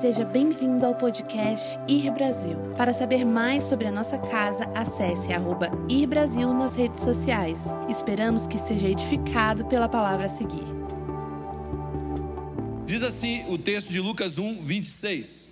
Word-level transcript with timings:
Seja 0.00 0.26
bem-vindo 0.26 0.84
ao 0.84 0.94
podcast 0.94 1.78
Ir 1.88 2.10
Brasil. 2.10 2.58
Para 2.76 2.92
saber 2.92 3.24
mais 3.24 3.64
sobre 3.64 3.86
a 3.86 3.90
nossa 3.90 4.18
casa, 4.18 4.64
acesse 4.74 5.32
arroba 5.32 5.70
Ir 5.88 6.06
Brasil 6.06 6.52
nas 6.52 6.74
redes 6.74 7.02
sociais. 7.02 7.58
Esperamos 7.88 8.46
que 8.46 8.58
seja 8.58 8.90
edificado 8.90 9.64
pela 9.64 9.88
palavra 9.88 10.26
a 10.26 10.28
seguir. 10.28 10.66
Diz 12.84 13.02
assim 13.02 13.50
o 13.50 13.56
texto 13.56 13.90
de 13.90 13.98
Lucas 13.98 14.36
1, 14.36 14.62
26. 14.62 15.48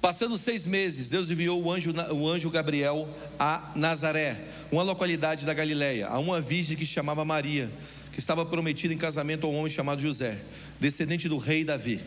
Passando 0.00 0.38
seis 0.38 0.66
meses, 0.66 1.06
Deus 1.10 1.30
enviou 1.30 1.62
o 1.62 1.70
anjo, 1.70 1.92
o 2.10 2.26
anjo 2.26 2.48
Gabriel 2.48 3.06
a 3.38 3.70
Nazaré, 3.74 4.38
uma 4.72 4.82
localidade 4.82 5.44
da 5.44 5.52
Galileia, 5.52 6.06
a 6.06 6.18
uma 6.18 6.40
virgem 6.40 6.74
que 6.74 6.86
chamava 6.86 7.22
Maria, 7.22 7.70
que 8.12 8.18
estava 8.18 8.46
prometida 8.46 8.94
em 8.94 8.98
casamento 8.98 9.46
a 9.46 9.50
um 9.50 9.56
homem 9.56 9.70
chamado 9.70 10.00
José, 10.00 10.40
descendente 10.80 11.28
do 11.28 11.36
rei 11.36 11.64
Davi. 11.64 12.00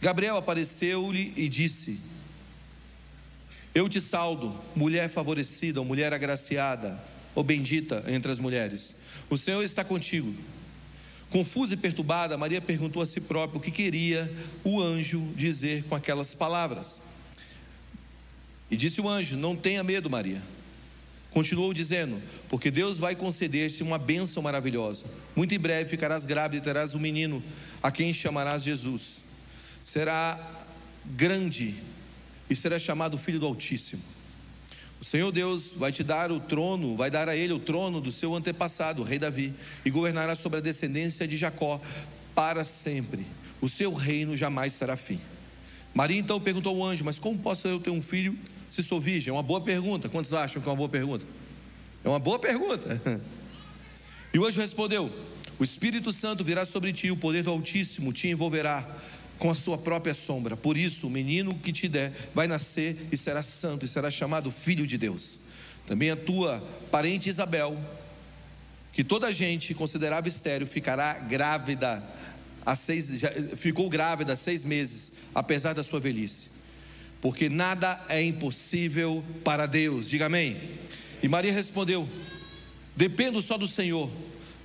Gabriel 0.00 0.36
apareceu-lhe 0.36 1.32
e 1.36 1.48
disse: 1.48 2.00
Eu 3.74 3.88
te 3.88 4.00
saldo, 4.00 4.54
mulher 4.74 5.10
favorecida, 5.10 5.82
mulher 5.84 6.12
agraciada, 6.12 6.98
ou 7.34 7.44
bendita 7.44 8.04
entre 8.08 8.32
as 8.32 8.38
mulheres. 8.38 8.94
O 9.28 9.36
Senhor 9.36 9.62
está 9.62 9.84
contigo. 9.84 10.34
Confusa 11.28 11.74
e 11.74 11.76
perturbada, 11.76 12.36
Maria 12.36 12.60
perguntou 12.60 13.00
a 13.00 13.06
si 13.06 13.20
própria 13.20 13.58
o 13.58 13.62
que 13.62 13.70
queria 13.70 14.30
o 14.64 14.82
anjo 14.82 15.20
dizer 15.36 15.84
com 15.84 15.94
aquelas 15.94 16.34
palavras. 16.34 16.98
E 18.70 18.76
disse 18.76 19.00
o 19.00 19.08
anjo: 19.08 19.36
Não 19.36 19.54
tenha 19.54 19.84
medo, 19.84 20.08
Maria. 20.08 20.42
Continuou 21.30 21.72
dizendo: 21.72 22.20
Porque 22.48 22.70
Deus 22.70 22.98
vai 22.98 23.14
conceder-te 23.14 23.82
uma 23.82 23.98
bênção 23.98 24.42
maravilhosa. 24.42 25.04
Muito 25.36 25.54
em 25.54 25.58
breve 25.58 25.90
ficarás 25.90 26.24
grávida 26.24 26.56
e 26.56 26.64
terás 26.64 26.94
um 26.94 26.98
menino, 26.98 27.42
a 27.82 27.90
quem 27.90 28.12
chamarás 28.12 28.64
Jesus. 28.64 29.29
Será 29.82 30.38
grande 31.04 31.74
e 32.48 32.56
será 32.56 32.78
chamado 32.78 33.16
Filho 33.16 33.38
do 33.38 33.46
Altíssimo. 33.46 34.02
O 35.00 35.04
Senhor 35.04 35.32
Deus 35.32 35.72
vai 35.74 35.90
te 35.90 36.04
dar 36.04 36.30
o 36.30 36.38
trono, 36.38 36.94
vai 36.94 37.10
dar 37.10 37.28
a 37.28 37.34
ele 37.34 37.54
o 37.54 37.58
trono 37.58 38.00
do 38.00 38.12
seu 38.12 38.34
antepassado, 38.34 39.00
o 39.00 39.04
rei 39.04 39.18
Davi, 39.18 39.54
e 39.82 39.90
governará 39.90 40.36
sobre 40.36 40.58
a 40.58 40.62
descendência 40.62 41.26
de 41.26 41.38
Jacó 41.38 41.80
para 42.34 42.64
sempre. 42.64 43.26
O 43.62 43.68
seu 43.68 43.94
reino 43.94 44.36
jamais 44.36 44.74
será 44.74 44.96
fim. 44.96 45.18
Maria 45.94 46.18
então 46.18 46.38
perguntou 46.38 46.76
ao 46.76 46.86
anjo: 46.86 47.04
Mas 47.04 47.18
como 47.18 47.38
posso 47.38 47.66
eu 47.66 47.80
ter 47.80 47.90
um 47.90 48.02
filho 48.02 48.38
se 48.70 48.82
sou 48.82 49.00
virgem? 49.00 49.30
É 49.30 49.32
uma 49.32 49.42
boa 49.42 49.60
pergunta. 49.60 50.08
Quantos 50.08 50.34
acham 50.34 50.60
que 50.60 50.68
é 50.68 50.70
uma 50.70 50.76
boa 50.76 50.88
pergunta? 50.88 51.24
É 52.04 52.08
uma 52.08 52.18
boa 52.18 52.38
pergunta. 52.38 53.00
E 54.32 54.38
o 54.38 54.46
anjo 54.46 54.60
respondeu: 54.60 55.10
O 55.58 55.64
Espírito 55.64 56.12
Santo 56.12 56.44
virá 56.44 56.64
sobre 56.64 56.92
ti, 56.92 57.10
o 57.10 57.16
poder 57.16 57.42
do 57.42 57.50
Altíssimo 57.50 58.12
te 58.12 58.28
envolverá 58.28 58.86
com 59.40 59.50
a 59.50 59.54
sua 59.54 59.78
própria 59.78 60.12
sombra. 60.14 60.54
Por 60.54 60.76
isso, 60.76 61.06
o 61.06 61.10
menino 61.10 61.58
que 61.58 61.72
te 61.72 61.88
der 61.88 62.12
vai 62.34 62.46
nascer 62.46 62.94
e 63.10 63.16
será 63.16 63.42
santo 63.42 63.86
e 63.86 63.88
será 63.88 64.10
chamado 64.10 64.52
filho 64.52 64.86
de 64.86 64.98
Deus. 64.98 65.40
Também 65.86 66.10
a 66.10 66.16
tua 66.16 66.60
parente 66.90 67.30
Isabel, 67.30 67.76
que 68.92 69.02
toda 69.02 69.28
a 69.28 69.32
gente 69.32 69.74
considerava 69.74 70.28
estéreo, 70.28 70.66
ficará 70.66 71.14
grávida 71.14 72.04
há 72.64 72.76
seis, 72.76 73.10
ficou 73.56 73.88
grávida 73.88 74.34
há 74.34 74.36
seis 74.36 74.62
meses, 74.62 75.12
apesar 75.34 75.72
da 75.72 75.82
sua 75.82 75.98
velhice. 75.98 76.48
Porque 77.22 77.48
nada 77.48 77.98
é 78.10 78.22
impossível 78.22 79.24
para 79.42 79.64
Deus. 79.64 80.08
Diga 80.10 80.26
amém. 80.26 80.60
E 81.22 81.28
Maria 81.28 81.52
respondeu: 81.52 82.06
Dependo 82.94 83.40
só 83.40 83.56
do 83.56 83.66
Senhor, 83.66 84.10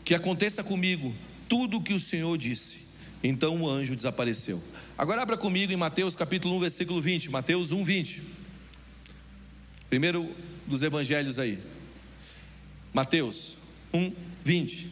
que 0.04 0.14
aconteça 0.14 0.66
comigo 0.66 1.16
tudo 1.48 1.78
o 1.78 1.82
que 1.82 1.94
o 1.94 2.00
Senhor 2.00 2.38
disse. 2.38 2.85
Então 3.28 3.60
o 3.60 3.68
anjo 3.68 3.96
desapareceu. 3.96 4.62
Agora 4.96 5.24
abra 5.24 5.36
comigo 5.36 5.74
em 5.74 5.76
Mateus 5.76 6.16
capítulo 6.16 6.58
1, 6.58 6.60
versículo 6.60 7.02
20. 7.02 7.32
Mateus 7.32 7.72
1, 7.72 7.84
20. 7.84 8.22
Primeiro 9.90 10.30
dos 10.68 10.84
evangelhos 10.84 11.40
aí. 11.40 11.58
Mateus 12.94 13.58
1, 13.92 14.14
20. 14.44 14.92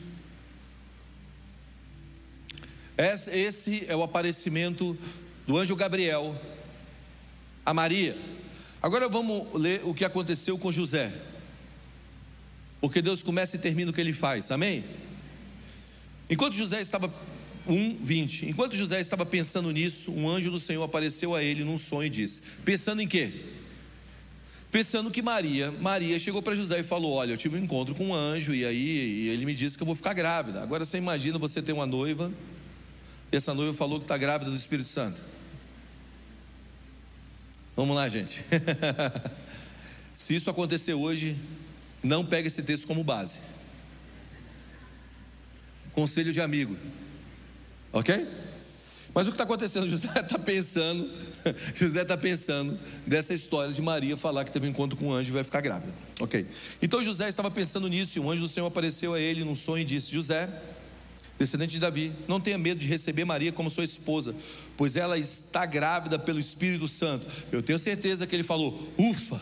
Esse 2.97 3.85
é 3.87 3.95
o 3.95 4.01
aparecimento 4.01 4.97
do 5.45 5.55
anjo 5.55 5.75
Gabriel 5.75 6.35
a 7.63 7.71
Maria. 7.71 8.17
Agora 8.81 9.07
vamos 9.07 9.47
ler 9.53 9.81
o 9.83 9.93
que 9.93 10.03
aconteceu 10.03 10.57
com 10.57 10.71
José. 10.71 11.13
Porque 12.81 12.99
Deus 12.99 13.21
começa 13.21 13.57
e 13.57 13.59
termina 13.59 13.91
o 13.91 13.93
que 13.93 14.01
ele 14.01 14.11
faz, 14.11 14.49
amém? 14.49 14.83
Enquanto 16.27 16.55
José 16.55 16.81
estava 16.81 17.13
1, 17.67 17.97
20. 18.01 18.49
Enquanto 18.49 18.75
José 18.75 18.99
estava 18.99 19.25
pensando 19.25 19.71
nisso, 19.71 20.11
um 20.11 20.29
anjo 20.29 20.51
do 20.51 20.59
Senhor 20.59 20.83
apareceu 20.83 21.33
a 21.33 21.43
ele 21.43 21.63
num 21.63 21.79
sonho 21.79 22.07
e 22.07 22.09
disse: 22.09 22.41
Pensando 22.65 23.01
em 23.01 23.07
quê? 23.07 23.31
Pensando 24.71 25.11
que 25.11 25.21
Maria, 25.21 25.71
Maria 25.71 26.19
chegou 26.19 26.41
para 26.41 26.55
José 26.55 26.79
e 26.79 26.83
falou: 26.83 27.13
Olha, 27.13 27.33
eu 27.33 27.37
tive 27.37 27.57
um 27.57 27.63
encontro 27.63 27.93
com 27.95 28.07
um 28.07 28.13
anjo 28.13 28.53
e 28.53 28.65
aí 28.65 29.25
e 29.25 29.29
ele 29.29 29.45
me 29.45 29.53
disse 29.53 29.77
que 29.77 29.83
eu 29.83 29.87
vou 29.87 29.95
ficar 29.95 30.13
grávida. 30.13 30.61
Agora 30.61 30.85
você 30.85 30.97
imagina 30.97 31.37
você 31.37 31.61
ter 31.61 31.73
uma 31.73 31.85
noiva 31.85 32.31
e 33.31 33.35
essa 33.35 33.53
noiva 33.53 33.73
falou 33.73 33.99
que 33.99 34.05
está 34.05 34.17
grávida 34.17 34.49
do 34.49 34.57
Espírito 34.57 34.89
Santo. 34.89 35.21
Vamos 37.75 37.95
lá, 37.95 38.07
gente. 38.09 38.43
Se 40.15 40.35
isso 40.35 40.49
acontecer 40.49 40.93
hoje, 40.93 41.35
não 42.03 42.25
pegue 42.25 42.47
esse 42.47 42.61
texto 42.61 42.85
como 42.85 43.03
base. 43.03 43.39
Conselho 45.91 46.33
de 46.33 46.41
amigo. 46.41 46.75
Ok? 47.93 48.27
Mas 49.13 49.27
o 49.27 49.31
que 49.31 49.35
está 49.35 49.43
acontecendo? 49.43 49.87
José 49.87 50.07
está 50.07 50.39
pensando, 50.39 51.09
José 51.75 52.01
está 52.01 52.17
pensando 52.17 52.77
dessa 53.05 53.33
história 53.33 53.71
de 53.71 53.81
Maria 53.81 54.17
falar 54.17 54.43
que 54.43 54.51
teve 54.51 54.65
um 54.65 54.69
encontro 54.71 54.97
com 54.97 55.09
um 55.09 55.13
anjo 55.13 55.29
e 55.29 55.33
vai 55.33 55.43
ficar 55.43 55.61
grávida. 55.61 55.93
Ok. 56.19 56.47
Então 56.81 57.03
José 57.03 57.29
estava 57.29 57.51
pensando 57.51 57.87
nisso 57.87 58.17
e 58.17 58.19
um 58.19 58.31
anjo 58.31 58.41
do 58.41 58.47
Senhor 58.47 58.65
apareceu 58.65 59.13
a 59.13 59.19
ele 59.19 59.43
num 59.43 59.55
sonho 59.55 59.83
e 59.83 59.85
disse: 59.85 60.11
José, 60.11 60.49
descendente 61.37 61.73
de 61.73 61.79
Davi, 61.79 62.11
não 62.27 62.39
tenha 62.41 62.57
medo 62.57 62.79
de 62.79 62.87
receber 62.87 63.23
Maria 63.23 63.51
como 63.51 63.69
sua 63.69 63.83
esposa, 63.83 64.35
pois 64.75 64.95
ela 64.95 65.15
está 65.17 65.67
grávida 65.67 66.17
pelo 66.17 66.39
Espírito 66.39 66.87
Santo. 66.87 67.27
Eu 67.51 67.61
tenho 67.61 67.77
certeza 67.77 68.25
que 68.25 68.35
ele 68.35 68.43
falou: 68.43 68.91
Ufa! 68.97 69.39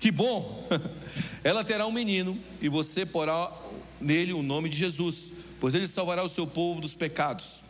Que 0.00 0.10
bom! 0.10 0.68
Ela 1.42 1.64
terá 1.64 1.84
um 1.86 1.90
menino 1.90 2.38
e 2.62 2.68
você 2.68 3.04
porá 3.04 3.52
nele 4.00 4.32
o 4.32 4.42
nome 4.42 4.68
de 4.68 4.76
Jesus 4.76 5.30
pois 5.60 5.74
ele 5.74 5.86
salvará 5.86 6.22
o 6.22 6.28
seu 6.28 6.46
povo 6.46 6.80
dos 6.80 6.94
pecados. 6.94 7.62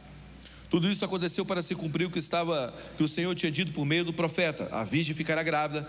Tudo 0.70 0.90
isso 0.90 1.04
aconteceu 1.04 1.44
para 1.44 1.62
se 1.62 1.74
cumprir 1.74 2.06
o 2.06 2.10
que 2.10 2.18
estava 2.18 2.74
que 2.96 3.02
o 3.02 3.08
Senhor 3.08 3.34
tinha 3.34 3.50
dito 3.50 3.72
por 3.72 3.86
meio 3.86 4.04
do 4.04 4.12
profeta: 4.12 4.68
a 4.70 4.84
virgem 4.84 5.14
ficará 5.14 5.42
grávida 5.42 5.88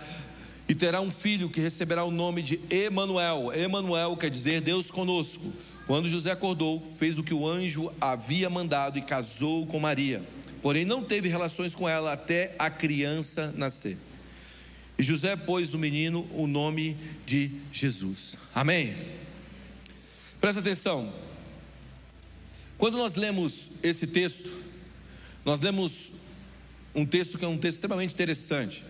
e 0.68 0.74
terá 0.74 1.00
um 1.00 1.10
filho 1.10 1.50
que 1.50 1.60
receberá 1.60 2.04
o 2.04 2.10
nome 2.10 2.42
de 2.42 2.60
Emanuel. 2.70 3.52
Emanuel 3.52 4.16
quer 4.16 4.30
dizer 4.30 4.60
Deus 4.60 4.90
conosco. 4.90 5.52
Quando 5.86 6.08
José 6.08 6.30
acordou, 6.30 6.80
fez 6.80 7.18
o 7.18 7.24
que 7.24 7.34
o 7.34 7.46
anjo 7.46 7.92
havia 8.00 8.48
mandado 8.48 8.96
e 8.96 9.02
casou 9.02 9.66
com 9.66 9.80
Maria. 9.80 10.24
Porém 10.62 10.84
não 10.84 11.02
teve 11.02 11.28
relações 11.28 11.74
com 11.74 11.88
ela 11.88 12.12
até 12.12 12.54
a 12.58 12.70
criança 12.70 13.52
nascer. 13.56 13.98
E 14.96 15.02
José 15.02 15.34
pôs 15.34 15.72
no 15.72 15.78
menino 15.78 16.28
o 16.32 16.46
nome 16.46 16.96
de 17.26 17.50
Jesus. 17.72 18.36
Amém. 18.54 18.94
Presta 20.40 20.60
atenção. 20.60 21.12
Quando 22.80 22.96
nós 22.96 23.14
lemos 23.14 23.72
esse 23.82 24.06
texto, 24.06 24.50
nós 25.44 25.60
lemos 25.60 26.12
um 26.94 27.04
texto 27.04 27.36
que 27.36 27.44
é 27.44 27.48
um 27.48 27.58
texto 27.58 27.74
extremamente 27.74 28.14
interessante, 28.14 28.86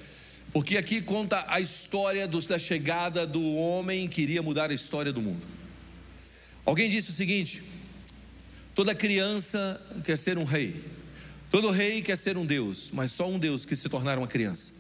porque 0.53 0.79
aqui 0.79 1.03
conta 1.03 1.45
a 1.49 1.61
história 1.61 2.29
da 2.29 2.57
chegada 2.57 3.27
do 3.27 3.43
homem 3.53 4.07
que 4.07 4.23
iria 4.23 4.45
mudar 4.45 4.71
a 4.71 4.75
história 4.75 5.13
do 5.13 5.21
mundo. 5.21 5.45
Alguém 6.65 6.89
disse 6.89 7.11
o 7.11 7.13
seguinte: 7.13 7.65
toda 8.77 8.95
criança 8.95 9.85
quer 10.05 10.17
ser 10.17 10.39
um 10.39 10.45
rei, 10.45 10.85
todo 11.51 11.69
rei 11.73 12.01
quer 12.01 12.17
ser 12.17 12.37
um 12.37 12.47
Deus, 12.47 12.93
mas 12.93 13.11
só 13.11 13.29
um 13.29 13.41
Deus 13.41 13.65
que 13.65 13.75
se 13.75 13.89
tornar 13.89 14.19
uma 14.19 14.29
criança. 14.29 14.73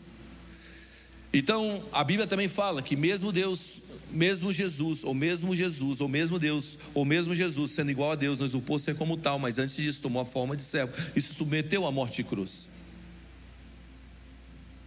Então, 1.32 1.84
a 1.92 2.02
Bíblia 2.02 2.26
também 2.26 2.48
fala 2.48 2.82
que 2.82 2.96
mesmo 2.96 3.30
Deus, 3.30 3.80
mesmo 4.10 4.52
Jesus, 4.52 5.04
ou 5.04 5.14
mesmo 5.14 5.54
Jesus, 5.54 6.00
ou 6.00 6.08
mesmo 6.08 6.38
Deus, 6.38 6.76
ou 6.92 7.04
mesmo 7.04 7.34
Jesus, 7.34 7.70
sendo 7.70 7.90
igual 7.90 8.12
a 8.12 8.14
Deus, 8.16 8.38
não 8.38 8.46
usurpou 8.46 8.78
ser 8.78 8.96
como 8.96 9.16
tal, 9.16 9.38
mas 9.38 9.58
antes 9.58 9.76
disso 9.76 10.00
tomou 10.00 10.22
a 10.22 10.26
forma 10.26 10.56
de 10.56 10.62
servo 10.62 10.92
e 11.14 11.22
se 11.22 11.34
submeteu 11.34 11.86
à 11.86 11.92
morte 11.92 12.16
de 12.16 12.24
cruz. 12.24 12.68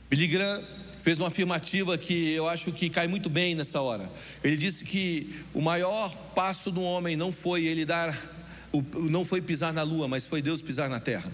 Billy 0.09 0.27
Graham 0.27 0.61
fez 1.01 1.19
uma 1.19 1.29
afirmativa 1.29 1.97
que 1.97 2.31
eu 2.31 2.47
acho 2.47 2.71
que 2.71 2.89
cai 2.89 3.07
muito 3.07 3.29
bem 3.29 3.55
nessa 3.55 3.81
hora. 3.81 4.09
Ele 4.43 4.55
disse 4.57 4.83
que 4.83 5.33
o 5.53 5.61
maior 5.61 6.13
passo 6.35 6.69
do 6.69 6.81
homem 6.81 7.15
não 7.15 7.31
foi 7.31 7.65
ele 7.65 7.85
dar, 7.85 8.17
não 9.09 9.25
foi 9.25 9.41
pisar 9.41 9.73
na 9.73 9.83
lua, 9.83 10.07
mas 10.07 10.27
foi 10.27 10.41
Deus 10.41 10.61
pisar 10.61 10.89
na 10.89 10.99
terra. 10.99 11.31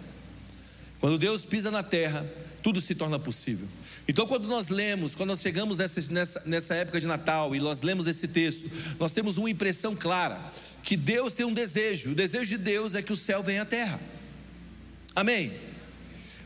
Quando 1.00 1.18
Deus 1.18 1.46
pisa 1.46 1.70
na 1.72 1.84
terra, 1.84 2.26
tudo 2.62 2.82
se 2.82 2.96
torna 2.96 3.18
possível. 3.18 3.68
Então, 4.08 4.26
quando 4.26 4.48
nós 4.48 4.70
lemos, 4.70 5.16
quando 5.16 5.30
nós 5.30 5.42
chegamos 5.42 5.78
nessa, 5.78 6.02
nessa, 6.12 6.44
nessa 6.46 6.76
época 6.76 7.00
de 7.00 7.08
Natal 7.08 7.56
e 7.56 7.60
nós 7.60 7.82
lemos 7.82 8.08
esse 8.08 8.28
texto, 8.28 8.70
nós 9.00 9.14
temos 9.14 9.38
uma 9.38 9.50
impressão 9.50 9.96
clara 9.96 10.40
que 10.84 10.98
Deus 10.98 11.34
tem 11.34 11.46
um 11.46 11.54
desejo. 11.54 12.12
O 12.12 12.16
desejo 12.16 12.46
de 12.46 12.58
Deus 12.58 12.96
é 12.96 13.02
que 13.02 13.14
o 13.14 13.18
céu 13.18 13.44
venha 13.44 13.62
à 13.62 13.66
terra. 13.66 14.00
Amém? 15.16 15.52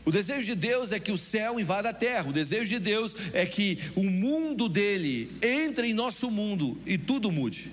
O 0.04 0.12
desejo 0.12 0.44
de 0.44 0.54
Deus 0.54 0.92
é 0.92 1.00
que 1.00 1.10
o 1.10 1.16
céu 1.16 1.58
invada 1.58 1.88
a 1.88 1.94
terra. 1.94 2.28
O 2.28 2.32
desejo 2.32 2.68
de 2.68 2.78
Deus 2.78 3.14
é 3.32 3.46
que 3.46 3.78
o 3.94 4.04
mundo 4.04 4.68
dele 4.68 5.30
entre 5.42 5.88
em 5.88 5.94
nosso 5.94 6.30
mundo 6.30 6.78
e 6.84 6.98
tudo 6.98 7.32
mude. 7.32 7.72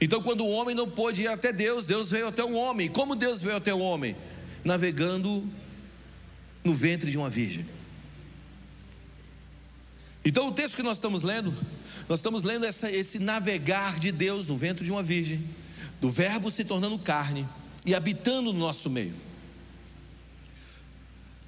Então, 0.00 0.20
quando 0.20 0.44
o 0.44 0.50
homem 0.50 0.74
não 0.74 0.90
pôde 0.90 1.22
ir 1.22 1.28
até 1.28 1.52
Deus, 1.52 1.86
Deus 1.86 2.10
veio 2.10 2.26
até 2.26 2.42
o 2.42 2.54
homem. 2.54 2.88
Como 2.88 3.14
Deus 3.14 3.40
veio 3.40 3.56
até 3.56 3.72
o 3.72 3.78
homem? 3.78 4.16
Navegando 4.64 5.48
no 6.64 6.74
ventre 6.74 7.10
de 7.10 7.18
uma 7.18 7.30
virgem. 7.30 7.66
Então, 10.24 10.48
o 10.48 10.52
texto 10.52 10.76
que 10.76 10.82
nós 10.82 10.98
estamos 10.98 11.22
lendo, 11.22 11.52
nós 12.08 12.20
estamos 12.20 12.44
lendo 12.44 12.64
essa, 12.64 12.90
esse 12.90 13.18
navegar 13.18 13.98
de 13.98 14.12
Deus 14.12 14.46
no 14.46 14.56
ventre 14.56 14.84
de 14.84 14.92
uma 14.92 15.02
virgem, 15.02 15.44
do 16.00 16.10
Verbo 16.10 16.50
se 16.50 16.64
tornando 16.64 16.98
carne 16.98 17.48
e 17.84 17.94
habitando 17.94 18.52
no 18.52 18.58
nosso 18.58 18.88
meio. 18.88 19.14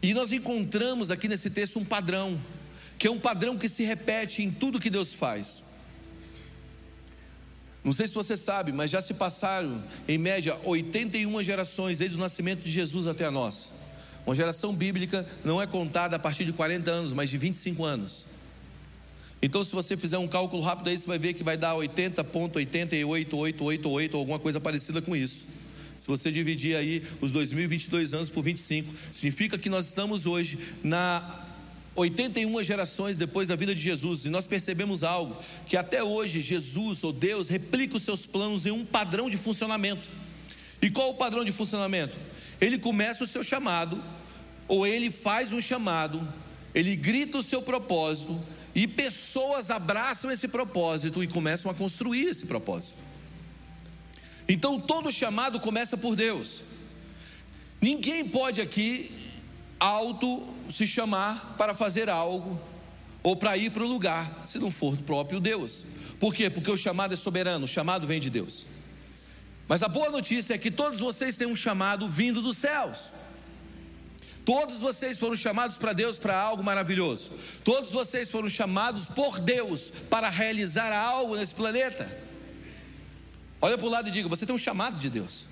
E 0.02 0.12
nós 0.12 0.32
encontramos 0.32 1.11
aqui 1.11 1.28
nesse 1.28 1.50
texto 1.50 1.78
um 1.78 1.84
padrão, 1.84 2.38
que 2.99 3.06
é 3.06 3.10
um 3.10 3.19
padrão 3.19 3.56
que 3.56 3.69
se 3.69 3.84
repete 3.84 4.43
em 4.43 4.50
tudo 4.50 4.81
que 4.81 4.90
Deus 4.90 5.14
faz. 5.14 5.62
Não 7.82 7.93
sei 7.93 8.08
se 8.08 8.14
você 8.14 8.37
sabe, 8.37 8.72
mas 8.72 8.90
já 8.90 9.00
se 9.00 9.14
passaram, 9.14 9.84
em 10.08 10.19
média, 10.19 10.58
81 10.64 11.43
gerações 11.43 11.99
desde 11.99 12.17
o 12.17 12.20
nascimento 12.20 12.62
de 12.62 12.70
Jesus 12.70 13.06
até 13.06 13.26
a 13.26 13.31
nossa. 13.31 13.69
Uma 14.26 14.35
geração 14.35 14.75
bíblica 14.75 15.26
não 15.44 15.61
é 15.61 15.67
contada 15.67 16.17
a 16.17 16.19
partir 16.19 16.44
de 16.44 16.53
40 16.53 16.91
anos, 16.91 17.12
mas 17.12 17.31
de 17.31 17.38
25 17.38 17.85
anos. 17.85 18.26
Então, 19.43 19.62
se 19.62 19.75
você 19.75 19.97
fizer 19.97 20.17
um 20.17 20.26
cálculo 20.26 20.62
rápido 20.62 20.88
aí, 20.88 20.99
você 20.99 21.06
vai 21.06 21.19
ver 21.19 21.35
que 21.35 21.44
vai 21.44 21.56
dar 21.56 21.75
80,88888 21.75 24.15
ou 24.15 24.21
alguma 24.21 24.38
coisa 24.38 24.59
parecida 24.59 25.03
com 25.03 25.15
isso. 25.15 25.44
Se 25.99 26.09
você 26.09 26.32
dividir 26.32 26.76
aí 26.76 27.03
os 27.21 27.31
2022 27.31 28.15
anos 28.15 28.31
por 28.31 28.43
25, 28.43 28.91
significa 29.12 29.59
que 29.59 29.69
nós 29.69 29.87
estamos 29.87 30.25
hoje 30.25 30.59
na 30.82 31.44
81 31.94 32.62
gerações 32.62 33.17
depois 33.17 33.49
da 33.49 33.56
vida 33.56 33.75
de 33.75 33.81
Jesus, 33.81 34.25
e 34.25 34.31
nós 34.31 34.47
percebemos 34.47 35.05
algo: 35.05 35.37
que 35.67 35.77
até 35.77 36.03
hoje 36.03 36.41
Jesus 36.41 37.05
ou 37.05 37.12
Deus 37.12 37.49
replica 37.49 37.97
os 37.97 38.03
seus 38.03 38.27
planos 38.27 38.67
em 38.67 38.70
um 38.70 38.85
padrão 38.85 39.31
de 39.31 39.37
funcionamento. 39.37 40.09
E 40.82 40.91
qual 40.91 41.11
o 41.11 41.15
padrão 41.15 41.44
de 41.44 41.53
funcionamento? 41.53 42.19
Ele 42.61 42.79
começa 42.79 43.25
o 43.25 43.27
seu 43.27 43.43
chamado, 43.43 44.03
ou 44.67 44.87
ele 44.87 45.11
faz 45.11 45.53
um 45.53 45.61
chamado, 45.61 46.27
ele 46.75 46.97
grita 46.97 47.39
o 47.39 47.43
seu 47.43 47.62
propósito, 47.62 48.41
e 48.75 48.87
pessoas 48.87 49.71
abraçam 49.71 50.31
esse 50.31 50.49
propósito 50.49 51.23
e 51.23 51.29
começam 51.29 51.71
a 51.71 51.75
construir 51.75 52.25
esse 52.25 52.47
propósito. 52.47 52.99
Então 54.49 54.81
todo 54.81 55.12
chamado 55.12 55.61
começa 55.61 55.97
por 55.97 56.17
Deus. 56.17 56.62
Ninguém 57.81 58.27
pode 58.27 58.61
aqui 58.61 59.11
auto 59.79 60.47
se 60.73 60.87
chamar 60.87 61.55
para 61.56 61.75
fazer 61.75 62.09
algo 62.09 62.61
ou 63.23 63.37
para 63.37 63.56
ir 63.56 63.71
para 63.71 63.85
o 63.85 63.89
lugar, 63.89 64.43
se 64.45 64.59
não 64.59 64.71
for 64.71 64.97
do 64.97 65.05
próprio 65.05 65.41
Deus. 65.41 65.85
Por 66.19 66.35
quê? 66.35 66.51
Porque 66.51 66.71
o 66.71 66.77
chamado 66.77 67.15
é 67.15 67.17
soberano, 67.17 67.65
o 67.65 67.69
chamado 67.69 68.06
vem 68.06 68.21
de 68.21 68.31
Deus. 68.31 68.67
Mas 69.66 69.82
a 69.82 69.88
boa 69.88 70.11
notícia 70.11 70.55
é 70.55 70.58
que 70.58 70.70
todos 70.70 70.99
vocês 70.99 71.37
têm 71.37 71.46
um 71.46 71.56
chamado 71.56 72.08
vindo 72.08 72.43
dos 72.43 72.56
céus. 72.56 73.12
Todos 74.44 74.81
vocês 74.81 75.19
foram 75.19 75.34
chamados 75.34 75.78
para 75.78 75.94
Deus 75.94 76.19
para 76.19 76.38
algo 76.38 76.62
maravilhoso. 76.62 77.31
Todos 77.64 77.93
vocês 77.93 78.31
foram 78.31 78.49
chamados 78.49 79.06
por 79.06 79.40
Deus 79.40 79.90
para 80.11 80.28
realizar 80.28 80.93
algo 80.93 81.34
nesse 81.34 81.55
planeta. 81.55 82.11
Olha 83.61 83.78
para 83.78 83.87
o 83.87 83.90
lado 83.90 84.08
e 84.08 84.12
diga: 84.12 84.28
você 84.28 84.44
tem 84.44 84.55
um 84.55 84.58
chamado 84.58 84.99
de 84.99 85.08
Deus. 85.08 85.46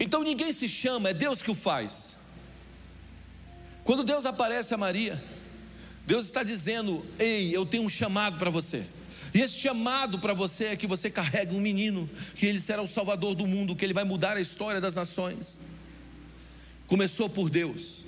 Então 0.00 0.22
ninguém 0.22 0.52
se 0.52 0.68
chama, 0.68 1.10
é 1.10 1.14
Deus 1.14 1.42
que 1.42 1.50
o 1.50 1.54
faz. 1.54 2.16
Quando 3.84 4.02
Deus 4.02 4.24
aparece 4.24 4.72
a 4.72 4.78
Maria, 4.78 5.22
Deus 6.06 6.24
está 6.24 6.42
dizendo: 6.42 7.04
Ei, 7.18 7.54
eu 7.54 7.66
tenho 7.66 7.82
um 7.82 7.90
chamado 7.90 8.38
para 8.38 8.48
você. 8.48 8.86
E 9.36 9.40
esse 9.42 9.58
chamado 9.60 10.18
para 10.18 10.32
você 10.32 10.68
é 10.68 10.76
que 10.76 10.86
você 10.86 11.10
carregue 11.10 11.54
um 11.54 11.60
menino, 11.60 12.08
que 12.36 12.46
ele 12.46 12.58
será 12.58 12.80
o 12.80 12.88
salvador 12.88 13.34
do 13.34 13.46
mundo, 13.46 13.76
que 13.76 13.84
ele 13.84 13.92
vai 13.92 14.02
mudar 14.02 14.34
a 14.38 14.40
história 14.40 14.80
das 14.80 14.94
nações. 14.94 15.58
Começou 16.86 17.28
por 17.28 17.50
Deus. 17.50 18.06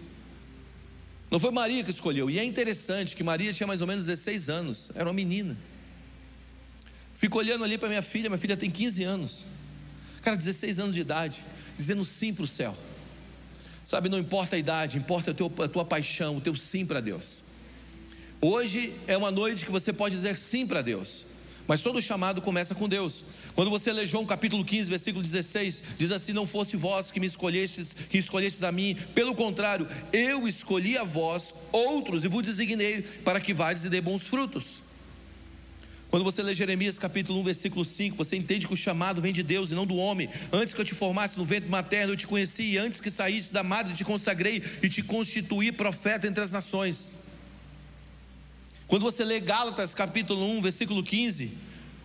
Não 1.31 1.39
foi 1.39 1.51
Maria 1.51 1.85
que 1.85 1.91
escolheu. 1.91 2.31
E 2.31 2.39
é 2.39 2.45
interessante 2.45 3.15
que 3.15 3.23
Maria 3.23 3.53
tinha 3.53 3.67
mais 3.67 3.83
ou 3.83 3.87
menos 3.87 4.07
16 4.07 4.49
anos, 4.49 4.91
era 4.95 5.05
uma 5.05 5.13
menina. 5.13 5.55
Fico 7.15 7.37
olhando 7.37 7.63
ali 7.63 7.77
para 7.77 7.91
minha 7.91 8.01
filha, 8.01 8.31
minha 8.31 8.39
filha 8.39 8.57
tem 8.57 8.71
15 8.71 9.05
anos. 9.05 9.45
Cara, 10.23 10.35
16 10.35 10.81
anos 10.81 10.95
de 10.95 11.03
idade, 11.03 11.45
dizendo 11.77 12.07
sim 12.07 12.33
para 12.33 12.45
o 12.45 12.49
céu. 12.49 12.75
Sabe, 13.85 14.09
não 14.09 14.19
importa 14.19 14.57
a 14.57 14.59
idade, 14.59 14.97
importa 14.97 15.33
a, 15.33 15.35
teu, 15.35 15.53
a 15.63 15.69
tua 15.69 15.85
paixão, 15.85 16.39
o 16.39 16.41
teu 16.41 16.57
sim 16.57 16.87
para 16.87 17.01
Deus. 17.03 17.43
Hoje 18.41 18.95
é 19.09 19.17
uma 19.17 19.33
noite 19.33 19.67
que 19.67 19.73
você 19.73 19.93
pode 19.93 20.15
dizer 20.15 20.39
sim 20.39 20.65
para 20.65 20.81
Deus. 20.81 21.27
Mas 21.67 21.83
todo 21.83 22.01
chamado 22.01 22.41
começa 22.41 22.73
com 22.73 22.89
Deus. 22.89 23.25
Quando 23.55 23.69
você 23.69 23.93
lê 23.93 24.07
João 24.07 24.25
capítulo 24.25 24.65
15, 24.65 24.89
versículo 24.89 25.25
16, 25.25 25.83
diz 25.99 26.13
assim: 26.13 26.33
Não 26.33 26.47
fosse 26.47 26.77
vós 26.77 27.11
que 27.11 27.19
me 27.19 27.27
escolhestes, 27.27 27.93
que 28.09 28.17
escolhestes 28.17 28.63
a 28.63 28.71
mim, 28.71 28.97
pelo 29.13 29.35
contrário, 29.35 29.89
eu 30.13 30.47
escolhi 30.47 30.97
a 30.97 31.03
vós, 31.03 31.53
outros, 31.73 32.25
e 32.25 32.29
vos 32.29 32.45
designei 32.45 33.03
para 33.03 33.41
que 33.41 33.53
vades 33.53 33.85
e 33.85 33.91
dê 33.91 34.01
bons 34.01 34.23
frutos. 34.23 34.83
Quando 36.09 36.25
você 36.25 36.43
lê 36.43 36.55
Jeremias 36.55 36.99
capítulo 36.99 37.41
1, 37.41 37.45
versículo 37.45 37.85
5, 37.85 38.17
você 38.17 38.37
entende 38.37 38.67
que 38.67 38.73
o 38.73 38.77
chamado 38.77 39.21
vem 39.21 39.33
de 39.33 39.43
Deus 39.43 39.73
e 39.73 39.75
não 39.75 39.85
do 39.85 39.97
homem. 39.97 40.29
Antes 40.51 40.73
que 40.73 40.81
eu 40.81 40.85
te 40.85 40.95
formasse 40.95 41.37
no 41.37 41.45
ventre 41.45 41.69
materno, 41.69 42.13
eu 42.13 42.17
te 42.17 42.27
conheci, 42.27 42.63
e 42.63 42.79
antes 42.79 43.01
que 43.01 43.11
saísse 43.11 43.53
da 43.53 43.65
madre, 43.65 43.95
te 43.95 44.05
consagrei 44.05 44.63
e 44.81 44.89
te 44.89 45.03
constituí 45.03 45.71
profeta 45.73 46.27
entre 46.27 46.43
as 46.43 46.53
nações. 46.53 47.18
Quando 48.89 49.03
você 49.03 49.23
lê 49.23 49.39
Gálatas 49.39 49.95
capítulo 49.95 50.45
1, 50.57 50.63
versículo 50.63 51.03
15, 51.03 51.53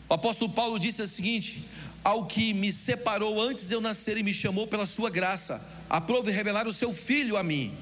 o 0.09 0.13
apóstolo 0.13 0.51
Paulo 0.51 0.77
disse 0.77 1.01
o 1.01 1.07
seguinte: 1.07 1.65
Ao 2.03 2.25
que 2.25 2.53
me 2.53 2.74
separou 2.74 3.41
antes 3.41 3.69
de 3.69 3.74
eu 3.74 3.80
nascer 3.80 4.18
e 4.18 4.24
me 4.24 4.33
chamou 4.33 4.68
pela 4.68 4.85
sua 4.85 5.09
graça, 5.09 5.65
aprove 5.89 6.30
revelar 6.30 6.68
o 6.68 6.74
seu 6.74 6.91
filho 6.91 7.38
a 7.38 7.44
mim 7.44 7.74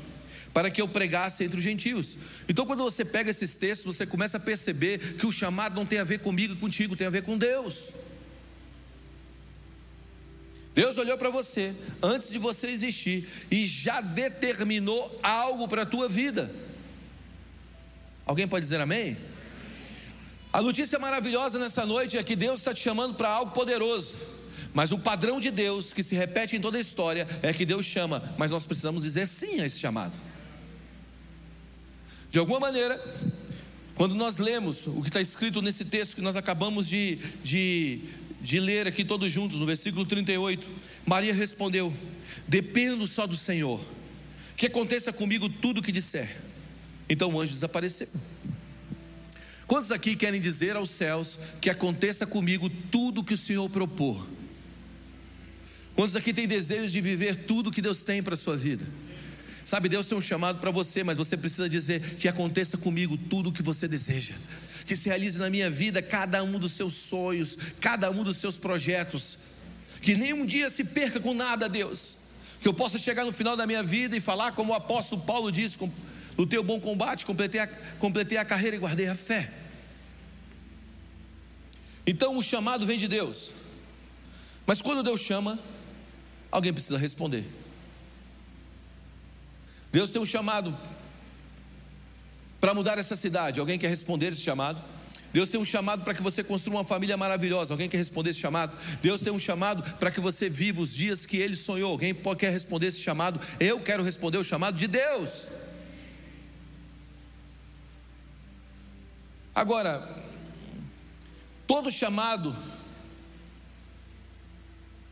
para 0.53 0.69
que 0.69 0.81
eu 0.81 0.87
pregasse 0.87 1.43
entre 1.43 1.57
os 1.57 1.63
gentios. 1.63 2.15
Então, 2.47 2.65
quando 2.65 2.83
você 2.83 3.03
pega 3.03 3.31
esses 3.31 3.55
textos, 3.55 3.95
você 3.95 4.05
começa 4.05 4.37
a 4.37 4.39
perceber 4.39 5.15
que 5.15 5.25
o 5.25 5.31
chamado 5.31 5.75
não 5.75 5.85
tem 5.85 5.97
a 5.97 6.03
ver 6.03 6.19
comigo 6.19 6.53
e 6.53 6.57
contigo, 6.57 6.95
tem 6.95 7.07
a 7.07 7.11
ver 7.11 7.23
com 7.23 7.37
Deus. 7.37 7.91
Deus 10.75 10.97
olhou 10.97 11.17
para 11.17 11.29
você 11.29 11.73
antes 12.03 12.29
de 12.29 12.37
você 12.37 12.67
existir 12.67 13.27
e 13.49 13.65
já 13.65 13.99
determinou 13.99 15.19
algo 15.23 15.67
para 15.67 15.81
a 15.81 15.85
tua 15.85 16.07
vida. 16.07 16.53
Alguém 18.31 18.47
pode 18.47 18.63
dizer 18.63 18.79
amém? 18.79 19.17
A 20.53 20.61
notícia 20.61 20.97
maravilhosa 20.97 21.59
nessa 21.59 21.85
noite 21.85 22.17
é 22.17 22.23
que 22.23 22.33
Deus 22.33 22.59
está 22.59 22.73
te 22.73 22.79
chamando 22.79 23.13
para 23.13 23.27
algo 23.27 23.51
poderoso. 23.51 24.15
Mas 24.73 24.93
o 24.93 24.97
padrão 24.97 25.37
de 25.37 25.51
Deus 25.51 25.91
que 25.91 26.01
se 26.01 26.15
repete 26.15 26.55
em 26.55 26.61
toda 26.61 26.77
a 26.77 26.81
história 26.81 27.27
é 27.43 27.51
que 27.51 27.65
Deus 27.65 27.85
chama, 27.85 28.23
mas 28.37 28.51
nós 28.51 28.65
precisamos 28.65 29.03
dizer 29.03 29.27
sim 29.27 29.59
a 29.59 29.65
esse 29.65 29.79
chamado. 29.79 30.17
De 32.31 32.39
alguma 32.39 32.57
maneira, 32.57 33.03
quando 33.95 34.15
nós 34.15 34.37
lemos 34.37 34.87
o 34.87 35.01
que 35.01 35.09
está 35.09 35.19
escrito 35.19 35.61
nesse 35.61 35.83
texto 35.83 36.15
que 36.15 36.21
nós 36.21 36.37
acabamos 36.37 36.87
de, 36.87 37.17
de, 37.43 37.99
de 38.39 38.61
ler 38.61 38.87
aqui 38.87 39.03
todos 39.03 39.29
juntos, 39.29 39.59
no 39.59 39.65
versículo 39.65 40.05
38, 40.05 40.69
Maria 41.05 41.33
respondeu: 41.33 41.93
Dependo 42.47 43.05
só 43.09 43.27
do 43.27 43.35
Senhor, 43.35 43.81
que 44.55 44.67
aconteça 44.67 45.11
comigo 45.11 45.49
tudo 45.49 45.79
o 45.79 45.83
que 45.83 45.91
disser. 45.91 46.50
Então 47.09 47.33
o 47.33 47.39
anjo 47.39 47.53
desapareceu. 47.53 48.07
Quantos 49.67 49.91
aqui 49.91 50.15
querem 50.15 50.41
dizer 50.41 50.75
aos 50.75 50.89
céus 50.89 51.39
que 51.61 51.69
aconteça 51.69 52.27
comigo 52.27 52.69
tudo 52.91 53.21
o 53.21 53.23
que 53.23 53.33
o 53.33 53.37
Senhor 53.37 53.69
propor? 53.69 54.27
Quantos 55.95 56.15
aqui 56.15 56.33
têm 56.33 56.47
desejo 56.47 56.91
de 56.91 56.99
viver 56.99 57.45
tudo 57.45 57.71
que 57.71 57.81
Deus 57.81 58.03
tem 58.03 58.21
para 58.21 58.33
a 58.33 58.37
sua 58.37 58.57
vida? 58.57 58.85
Sabe, 59.63 59.87
Deus 59.87 60.07
tem 60.07 60.17
um 60.17 60.21
chamado 60.21 60.59
para 60.59 60.71
você, 60.71 61.03
mas 61.03 61.17
você 61.17 61.37
precisa 61.37 61.69
dizer 61.69 62.01
que 62.15 62.27
aconteça 62.27 62.77
comigo 62.77 63.15
tudo 63.15 63.49
o 63.49 63.53
que 63.53 63.61
você 63.61 63.87
deseja, 63.87 64.33
que 64.85 64.95
se 64.95 65.07
realize 65.07 65.37
na 65.37 65.49
minha 65.49 65.69
vida 65.69 66.01
cada 66.01 66.43
um 66.43 66.57
dos 66.57 66.73
seus 66.73 66.95
sonhos, 66.95 67.57
cada 67.79 68.09
um 68.09 68.23
dos 68.23 68.37
seus 68.37 68.57
projetos, 68.57 69.37
que 70.01 70.15
nenhum 70.15 70.45
dia 70.45 70.69
se 70.69 70.83
perca 70.83 71.19
com 71.19 71.33
nada, 71.33 71.69
Deus, 71.69 72.17
que 72.59 72.67
eu 72.67 72.73
possa 72.73 72.97
chegar 72.97 73.23
no 73.23 73.31
final 73.31 73.55
da 73.55 73.67
minha 73.67 73.83
vida 73.83 74.17
e 74.17 74.19
falar 74.19 74.51
como 74.53 74.73
o 74.73 74.75
apóstolo 74.75 75.21
Paulo 75.21 75.51
disse: 75.51 75.77
no 76.37 76.45
teu 76.45 76.63
bom 76.63 76.79
combate, 76.79 77.25
completei 77.25 77.61
a, 77.61 77.67
completei 77.99 78.37
a 78.37 78.45
carreira 78.45 78.75
e 78.75 78.79
guardei 78.79 79.07
a 79.07 79.15
fé. 79.15 79.51
Então 82.05 82.37
o 82.37 82.43
chamado 82.43 82.85
vem 82.85 82.97
de 82.97 83.07
Deus, 83.07 83.51
mas 84.65 84.81
quando 84.81 85.03
Deus 85.03 85.21
chama, 85.21 85.59
alguém 86.51 86.73
precisa 86.73 86.97
responder. 86.97 87.45
Deus 89.91 90.11
tem 90.11 90.21
um 90.21 90.25
chamado 90.25 90.75
para 92.59 92.73
mudar 92.73 92.97
essa 92.97 93.15
cidade. 93.15 93.59
Alguém 93.59 93.77
quer 93.77 93.89
responder 93.89 94.27
esse 94.31 94.41
chamado? 94.41 94.81
Deus 95.33 95.49
tem 95.49 95.59
um 95.59 95.65
chamado 95.65 96.03
para 96.03 96.13
que 96.13 96.21
você 96.21 96.43
construa 96.43 96.77
uma 96.77 96.85
família 96.85 97.15
maravilhosa. 97.17 97.73
Alguém 97.73 97.89
quer 97.89 97.97
responder 97.97 98.31
esse 98.31 98.39
chamado? 98.39 98.77
Deus 99.01 99.21
tem 99.21 99.31
um 99.31 99.39
chamado 99.39 99.81
para 99.97 100.11
que 100.11 100.19
você 100.19 100.49
viva 100.49 100.81
os 100.81 100.93
dias 100.93 101.25
que 101.25 101.37
Ele 101.37 101.55
sonhou. 101.55 101.91
Alguém 101.91 102.13
quer 102.37 102.51
responder 102.51 102.87
esse 102.87 102.99
chamado? 102.99 103.39
Eu 103.59 103.79
quero 103.79 104.03
responder 104.03 104.37
o 104.37 104.43
chamado 104.43 104.77
de 104.77 104.87
Deus. 104.87 105.47
Agora, 109.53 110.23
todo 111.67 111.91
chamado, 111.91 112.55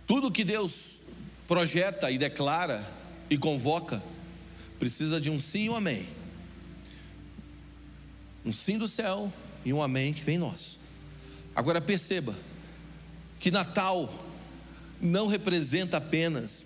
tudo 0.07 0.31
que 0.31 0.43
Deus 0.43 0.99
projeta 1.47 2.09
e 2.09 2.17
declara 2.17 2.85
e 3.29 3.37
convoca, 3.37 4.01
precisa 4.77 5.19
de 5.19 5.29
um 5.29 5.39
sim 5.39 5.65
e 5.65 5.69
um 5.69 5.75
amém. 5.75 6.07
Um 8.45 8.51
sim 8.51 8.77
do 8.77 8.87
céu 8.87 9.31
e 9.65 9.73
um 9.73 9.81
amém 9.81 10.13
que 10.13 10.23
vem 10.23 10.37
nosso. 10.37 10.79
Agora 11.55 11.81
perceba 11.81 12.33
que 13.39 13.51
Natal 13.51 14.13
não 15.01 15.27
representa 15.27 15.97
apenas 15.97 16.65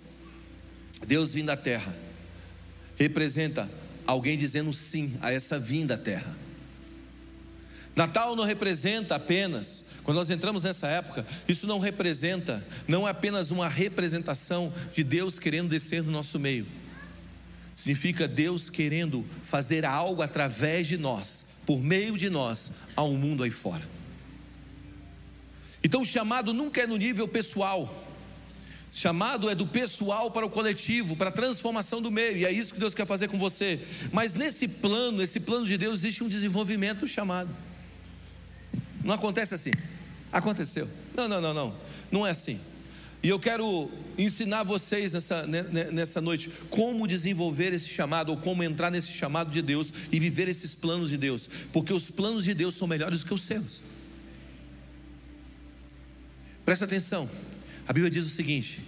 Deus 1.06 1.34
vindo 1.34 1.50
à 1.50 1.56
terra, 1.56 1.94
representa 2.96 3.68
alguém 4.06 4.38
dizendo 4.38 4.72
sim 4.72 5.18
a 5.20 5.32
essa 5.32 5.58
vinda 5.58 5.94
à 5.94 5.98
terra. 5.98 6.43
Natal 7.96 8.34
não 8.34 8.44
representa 8.44 9.14
apenas, 9.14 9.84
quando 10.02 10.16
nós 10.16 10.28
entramos 10.28 10.64
nessa 10.64 10.88
época, 10.88 11.24
isso 11.46 11.66
não 11.66 11.78
representa, 11.78 12.64
não 12.88 13.06
é 13.06 13.10
apenas 13.10 13.50
uma 13.50 13.68
representação 13.68 14.72
de 14.92 15.04
Deus 15.04 15.38
querendo 15.38 15.68
descer 15.68 16.02
no 16.02 16.10
nosso 16.10 16.38
meio. 16.38 16.66
Significa 17.72 18.26
Deus 18.26 18.68
querendo 18.68 19.24
fazer 19.44 19.84
algo 19.84 20.22
através 20.22 20.88
de 20.88 20.96
nós, 20.96 21.46
por 21.66 21.80
meio 21.80 22.16
de 22.18 22.28
nós, 22.28 22.72
ao 22.96 23.12
mundo 23.12 23.44
aí 23.44 23.50
fora. 23.50 23.82
Então 25.82 26.00
o 26.00 26.04
chamado 26.04 26.52
nunca 26.52 26.80
é 26.80 26.86
no 26.86 26.96
nível 26.96 27.28
pessoal. 27.28 28.02
Chamado 28.90 29.50
é 29.50 29.54
do 29.54 29.66
pessoal 29.66 30.30
para 30.30 30.46
o 30.46 30.50
coletivo, 30.50 31.16
para 31.16 31.28
a 31.28 31.32
transformação 31.32 32.00
do 32.00 32.10
meio, 32.10 32.38
e 32.38 32.44
é 32.44 32.50
isso 32.50 32.74
que 32.74 32.80
Deus 32.80 32.94
quer 32.94 33.06
fazer 33.06 33.28
com 33.28 33.38
você. 33.38 33.80
Mas 34.12 34.34
nesse 34.34 34.66
plano, 34.66 35.22
esse 35.22 35.40
plano 35.40 35.66
de 35.66 35.76
Deus, 35.76 36.00
existe 36.00 36.22
um 36.22 36.28
desenvolvimento 36.28 37.06
chamado. 37.06 37.54
Não 39.04 39.14
acontece 39.14 39.54
assim. 39.54 39.70
Aconteceu. 40.32 40.88
Não, 41.14 41.28
não, 41.28 41.40
não, 41.40 41.54
não. 41.54 41.76
Não 42.10 42.26
é 42.26 42.30
assim. 42.30 42.58
E 43.22 43.28
eu 43.28 43.38
quero 43.38 43.90
ensinar 44.18 44.64
vocês 44.64 45.12
nessa, 45.14 45.46
nessa 45.46 46.20
noite 46.20 46.50
como 46.68 47.06
desenvolver 47.06 47.72
esse 47.72 47.88
chamado, 47.88 48.30
ou 48.30 48.36
como 48.36 48.62
entrar 48.62 48.90
nesse 48.90 49.12
chamado 49.12 49.50
de 49.50 49.62
Deus 49.62 49.92
e 50.12 50.20
viver 50.20 50.48
esses 50.48 50.74
planos 50.74 51.10
de 51.10 51.16
Deus, 51.16 51.48
porque 51.72 51.92
os 51.92 52.10
planos 52.10 52.44
de 52.44 52.52
Deus 52.52 52.76
são 52.76 52.86
melhores 52.86 53.24
que 53.24 53.32
os 53.32 53.42
seus. 53.42 53.82
Presta 56.66 56.84
atenção, 56.84 57.28
a 57.88 57.92
Bíblia 57.92 58.10
diz 58.10 58.26
o 58.26 58.30
seguinte: 58.30 58.82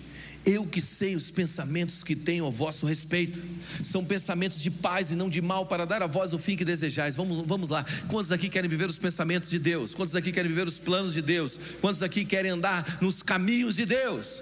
eu 0.46 0.64
que 0.64 0.80
sei 0.80 1.16
os 1.16 1.28
pensamentos 1.28 2.04
que 2.04 2.14
tenho 2.14 2.46
a 2.46 2.50
vosso 2.50 2.86
respeito, 2.86 3.42
são 3.82 4.04
pensamentos 4.04 4.62
de 4.62 4.70
paz 4.70 5.10
e 5.10 5.16
não 5.16 5.28
de 5.28 5.42
mal, 5.42 5.66
para 5.66 5.84
dar 5.84 6.04
a 6.04 6.06
vós 6.06 6.32
o 6.32 6.38
fim 6.38 6.56
que 6.56 6.64
desejais. 6.64 7.16
Vamos, 7.16 7.44
vamos 7.44 7.68
lá. 7.68 7.84
Quantos 8.08 8.30
aqui 8.30 8.48
querem 8.48 8.70
viver 8.70 8.88
os 8.88 8.96
pensamentos 8.96 9.50
de 9.50 9.58
Deus? 9.58 9.92
Quantos 9.92 10.14
aqui 10.14 10.30
querem 10.30 10.48
viver 10.48 10.68
os 10.68 10.78
planos 10.78 11.14
de 11.14 11.20
Deus? 11.20 11.58
Quantos 11.80 12.00
aqui 12.00 12.24
querem 12.24 12.52
andar 12.52 12.98
nos 13.02 13.24
caminhos 13.24 13.74
de 13.74 13.84
Deus? 13.84 14.40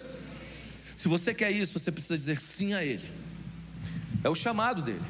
Se 0.95 1.09
você 1.09 1.33
quer 1.33 1.51
isso, 1.51 1.79
você 1.79 1.91
precisa 1.91 2.19
dizer 2.19 2.39
sim 2.39 2.75
a 2.75 2.85
Ele. 2.85 3.09
É 4.23 4.29
o 4.29 4.35
chamado 4.35 4.83
dele. 4.83 5.01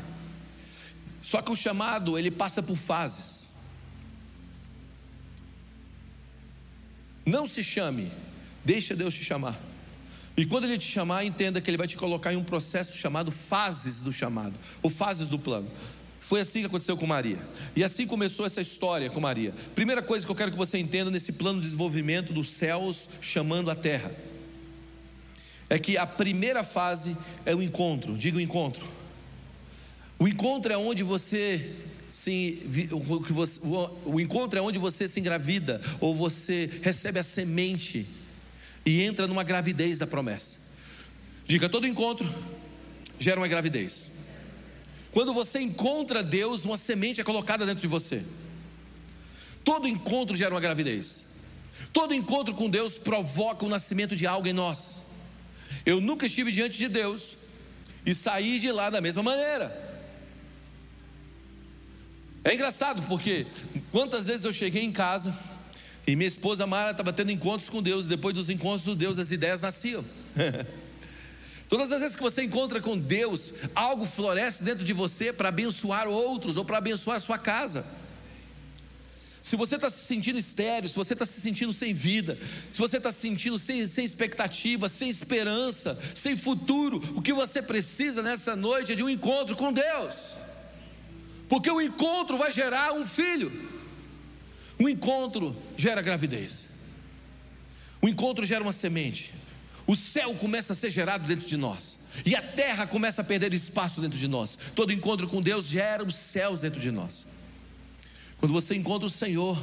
Só 1.20 1.42
que 1.42 1.50
o 1.50 1.56
chamado, 1.56 2.16
ele 2.16 2.30
passa 2.30 2.62
por 2.62 2.76
fases. 2.76 3.48
Não 7.26 7.48
se 7.48 7.64
chame, 7.64 8.12
deixa 8.64 8.94
Deus 8.94 9.14
te 9.14 9.24
chamar. 9.24 9.58
E 10.36 10.44
quando 10.44 10.64
ele 10.64 10.78
te 10.78 10.86
chamar, 10.86 11.24
entenda 11.24 11.60
que 11.60 11.70
ele 11.70 11.78
vai 11.78 11.86
te 11.86 11.96
colocar 11.96 12.32
em 12.32 12.36
um 12.36 12.44
processo 12.44 12.96
chamado 12.96 13.30
fases 13.30 14.02
do 14.02 14.12
chamado, 14.12 14.54
ou 14.82 14.90
fases 14.90 15.28
do 15.28 15.38
plano. 15.38 15.70
Foi 16.18 16.40
assim 16.40 16.60
que 16.60 16.66
aconteceu 16.66 16.96
com 16.96 17.06
Maria. 17.06 17.38
E 17.76 17.84
assim 17.84 18.06
começou 18.06 18.46
essa 18.46 18.60
história 18.60 19.10
com 19.10 19.20
Maria. 19.20 19.54
Primeira 19.74 20.02
coisa 20.02 20.24
que 20.24 20.32
eu 20.32 20.36
quero 20.36 20.50
que 20.50 20.56
você 20.56 20.78
entenda 20.78 21.10
nesse 21.10 21.32
plano 21.32 21.60
de 21.60 21.66
desenvolvimento 21.66 22.32
dos 22.32 22.50
céus 22.50 23.08
chamando 23.20 23.70
a 23.70 23.74
terra 23.74 24.10
é 25.68 25.78
que 25.78 25.96
a 25.96 26.06
primeira 26.06 26.64
fase 26.64 27.16
é 27.44 27.54
o 27.54 27.62
encontro. 27.62 28.16
Diga 28.16 28.38
o 28.38 28.40
encontro. 28.40 28.86
O 30.18 30.26
encontro 30.26 30.72
é 30.72 30.76
onde 30.76 31.02
você 31.02 31.74
se 32.10 32.62
o 34.06 34.20
encontro 34.20 34.58
é 34.58 34.62
onde 34.62 34.78
você 34.78 35.08
se 35.08 35.18
engravida 35.18 35.80
ou 36.00 36.14
você 36.14 36.70
recebe 36.80 37.18
a 37.18 37.24
semente 37.24 38.06
e 38.84 39.02
entra 39.02 39.26
numa 39.26 39.42
gravidez 39.42 39.98
da 39.98 40.06
promessa. 40.06 40.58
Diga: 41.46 41.68
todo 41.68 41.86
encontro 41.86 42.32
gera 43.18 43.40
uma 43.40 43.48
gravidez. 43.48 44.10
Quando 45.12 45.32
você 45.32 45.60
encontra 45.60 46.22
Deus, 46.22 46.64
uma 46.64 46.76
semente 46.76 47.20
é 47.20 47.24
colocada 47.24 47.64
dentro 47.64 47.80
de 47.80 47.86
você. 47.86 48.24
Todo 49.62 49.86
encontro 49.86 50.34
gera 50.34 50.52
uma 50.52 50.60
gravidez. 50.60 51.26
Todo 51.92 52.12
encontro 52.12 52.54
com 52.54 52.68
Deus 52.68 52.98
provoca 52.98 53.64
o 53.64 53.68
nascimento 53.68 54.16
de 54.16 54.26
algo 54.26 54.48
em 54.48 54.52
nós. 54.52 54.96
Eu 55.86 56.00
nunca 56.00 56.26
estive 56.26 56.50
diante 56.50 56.76
de 56.76 56.88
Deus 56.88 57.36
e 58.04 58.14
saí 58.14 58.58
de 58.58 58.70
lá 58.72 58.90
da 58.90 59.00
mesma 59.00 59.22
maneira. 59.22 59.82
É 62.42 62.52
engraçado 62.52 63.02
porque 63.08 63.46
quantas 63.90 64.26
vezes 64.26 64.44
eu 64.44 64.52
cheguei 64.52 64.82
em 64.82 64.92
casa 64.92 65.34
e 66.06 66.14
minha 66.14 66.28
esposa 66.28 66.66
Mara 66.66 66.90
estava 66.90 67.12
tendo 67.12 67.32
encontros 67.32 67.68
com 67.68 67.82
Deus, 67.82 68.06
e 68.06 68.08
depois 68.08 68.34
dos 68.34 68.50
encontros 68.50 68.84
com 68.84 68.94
Deus, 68.94 69.18
as 69.18 69.30
ideias 69.30 69.62
nasciam. 69.62 70.04
Todas 71.68 71.90
as 71.90 72.00
vezes 72.00 72.16
que 72.16 72.22
você 72.22 72.42
encontra 72.42 72.80
com 72.80 72.98
Deus, 72.98 73.52
algo 73.74 74.04
floresce 74.04 74.62
dentro 74.62 74.84
de 74.84 74.92
você 74.92 75.32
para 75.32 75.48
abençoar 75.48 76.06
outros 76.06 76.56
ou 76.56 76.64
para 76.64 76.78
abençoar 76.78 77.16
a 77.16 77.20
sua 77.20 77.38
casa. 77.38 77.84
Se 79.42 79.56
você 79.56 79.74
está 79.74 79.90
se 79.90 80.06
sentindo 80.06 80.38
estéreo, 80.38 80.88
se 80.88 80.96
você 80.96 81.14
está 81.14 81.26
se 81.26 81.40
sentindo 81.40 81.72
sem 81.72 81.92
vida, 81.92 82.38
se 82.72 82.78
você 82.78 82.98
está 82.98 83.12
se 83.12 83.20
sentindo 83.20 83.58
sem, 83.58 83.86
sem 83.86 84.04
expectativa, 84.04 84.88
sem 84.88 85.08
esperança, 85.10 85.98
sem 86.14 86.36
futuro, 86.36 87.02
o 87.14 87.20
que 87.20 87.32
você 87.32 87.60
precisa 87.60 88.22
nessa 88.22 88.56
noite 88.56 88.92
é 88.92 88.94
de 88.94 89.02
um 89.02 89.08
encontro 89.08 89.56
com 89.56 89.72
Deus, 89.72 90.34
porque 91.48 91.70
o 91.70 91.80
encontro 91.80 92.38
vai 92.38 92.52
gerar 92.52 92.92
um 92.92 93.04
filho. 93.04 93.73
O 94.78 94.88
encontro 94.88 95.56
gera 95.76 96.02
gravidez. 96.02 96.68
O 98.02 98.08
encontro 98.08 98.44
gera 98.44 98.62
uma 98.62 98.72
semente. 98.72 99.32
O 99.86 99.94
céu 99.94 100.34
começa 100.34 100.72
a 100.72 100.76
ser 100.76 100.90
gerado 100.90 101.26
dentro 101.26 101.46
de 101.46 101.56
nós. 101.56 101.98
E 102.24 102.34
a 102.34 102.42
terra 102.42 102.86
começa 102.86 103.22
a 103.22 103.24
perder 103.24 103.52
espaço 103.52 104.00
dentro 104.00 104.18
de 104.18 104.28
nós. 104.28 104.58
Todo 104.74 104.92
encontro 104.92 105.26
com 105.26 105.42
Deus 105.42 105.66
gera 105.66 106.02
os 106.02 106.16
céus 106.16 106.60
dentro 106.62 106.80
de 106.80 106.90
nós. 106.90 107.26
Quando 108.38 108.52
você 108.52 108.74
encontra 108.74 109.06
o 109.06 109.10
Senhor, 109.10 109.62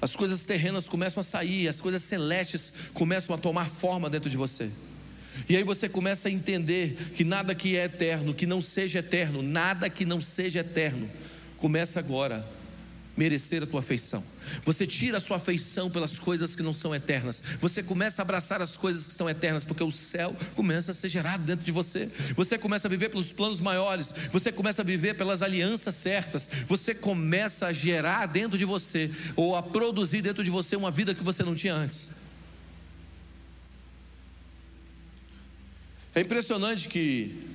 as 0.00 0.16
coisas 0.16 0.44
terrenas 0.44 0.88
começam 0.88 1.20
a 1.20 1.24
sair, 1.24 1.68
as 1.68 1.80
coisas 1.80 2.02
celestes 2.02 2.72
começam 2.94 3.34
a 3.34 3.38
tomar 3.38 3.68
forma 3.68 4.08
dentro 4.08 4.30
de 4.30 4.36
você. 4.36 4.70
E 5.48 5.56
aí 5.56 5.62
você 5.62 5.88
começa 5.88 6.28
a 6.28 6.30
entender 6.30 6.96
que 7.14 7.24
nada 7.24 7.54
que 7.54 7.76
é 7.76 7.84
eterno, 7.84 8.34
que 8.34 8.46
não 8.46 8.62
seja 8.62 8.98
eterno, 9.00 9.42
nada 9.42 9.88
que 9.88 10.04
não 10.04 10.20
seja 10.20 10.60
eterno, 10.60 11.08
começa 11.58 11.98
agora 11.98 12.46
merecer 13.16 13.62
a 13.62 13.66
tua 13.66 13.80
afeição. 13.80 14.24
Você 14.64 14.86
tira 14.86 15.18
a 15.18 15.20
sua 15.20 15.36
afeição 15.36 15.90
pelas 15.90 16.18
coisas 16.18 16.54
que 16.54 16.62
não 16.62 16.72
são 16.72 16.94
eternas. 16.94 17.42
Você 17.60 17.82
começa 17.82 18.22
a 18.22 18.24
abraçar 18.24 18.62
as 18.62 18.76
coisas 18.76 19.06
que 19.08 19.14
são 19.14 19.28
eternas, 19.28 19.64
porque 19.64 19.82
o 19.82 19.92
céu 19.92 20.34
começa 20.54 20.90
a 20.90 20.94
ser 20.94 21.08
gerado 21.08 21.44
dentro 21.44 21.64
de 21.64 21.72
você. 21.72 22.08
Você 22.34 22.56
começa 22.56 22.88
a 22.88 22.90
viver 22.90 23.10
pelos 23.10 23.32
planos 23.32 23.60
maiores. 23.60 24.14
Você 24.32 24.50
começa 24.50 24.82
a 24.82 24.84
viver 24.84 25.14
pelas 25.14 25.42
alianças 25.42 25.94
certas. 25.94 26.48
Você 26.68 26.94
começa 26.94 27.66
a 27.66 27.72
gerar 27.72 28.26
dentro 28.26 28.56
de 28.56 28.64
você, 28.64 29.10
ou 29.36 29.56
a 29.56 29.62
produzir 29.62 30.22
dentro 30.22 30.42
de 30.42 30.50
você 30.50 30.76
uma 30.76 30.90
vida 30.90 31.14
que 31.14 31.22
você 31.22 31.42
não 31.42 31.54
tinha 31.54 31.74
antes. 31.74 32.08
É 36.14 36.20
impressionante 36.22 36.88
que 36.88 37.48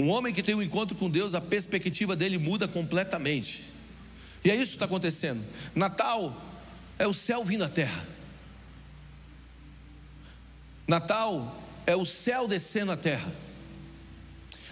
um 0.00 0.10
homem 0.10 0.32
que 0.32 0.42
tem 0.42 0.54
um 0.54 0.62
encontro 0.62 0.96
com 0.96 1.10
Deus, 1.10 1.34
a 1.34 1.40
perspectiva 1.40 2.16
dele 2.16 2.38
muda 2.38 2.66
completamente. 2.66 3.64
E 4.44 4.50
é 4.50 4.54
isso 4.54 4.68
que 4.68 4.76
está 4.76 4.86
acontecendo. 4.86 5.44
Natal 5.74 6.40
é 6.98 7.06
o 7.06 7.14
céu 7.14 7.44
vindo 7.44 7.64
à 7.64 7.68
terra. 7.68 8.06
Natal 10.88 11.62
é 11.86 11.94
o 11.94 12.06
céu 12.06 12.48
descendo 12.48 12.92
à 12.92 12.96
terra. 12.96 13.32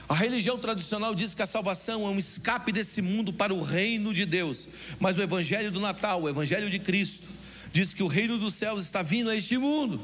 A 0.09 0.15
religião 0.15 0.59
tradicional 0.59 1.15
diz 1.15 1.35
que 1.35 1.43
a 1.43 1.47
salvação 1.47 2.07
é 2.07 2.09
um 2.09 2.19
escape 2.19 2.73
desse 2.73 3.03
mundo 3.03 3.31
para 3.31 3.53
o 3.53 3.63
reino 3.63 4.15
de 4.15 4.25
Deus. 4.25 4.67
Mas 4.99 5.19
o 5.19 5.23
evangelho 5.23 5.71
do 5.71 5.81
Natal, 5.81 6.23
o 6.23 6.29
evangelho 6.29 6.71
de 6.71 6.79
Cristo, 6.79 7.29
diz 7.73 7.93
que 7.93 8.03
o 8.03 8.07
reino 8.07 8.39
dos 8.39 8.55
céus 8.55 8.83
está 8.83 9.03
vindo 9.03 9.29
a 9.29 9.37
este 9.37 9.59
mundo. 9.59 10.01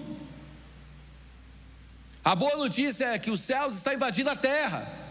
A 2.22 2.34
boa 2.34 2.56
notícia 2.56 3.06
é 3.06 3.18
que 3.18 3.30
os 3.30 3.40
céus 3.40 3.74
estão 3.74 3.94
invadindo 3.94 4.28
a 4.28 4.36
terra. 4.36 5.03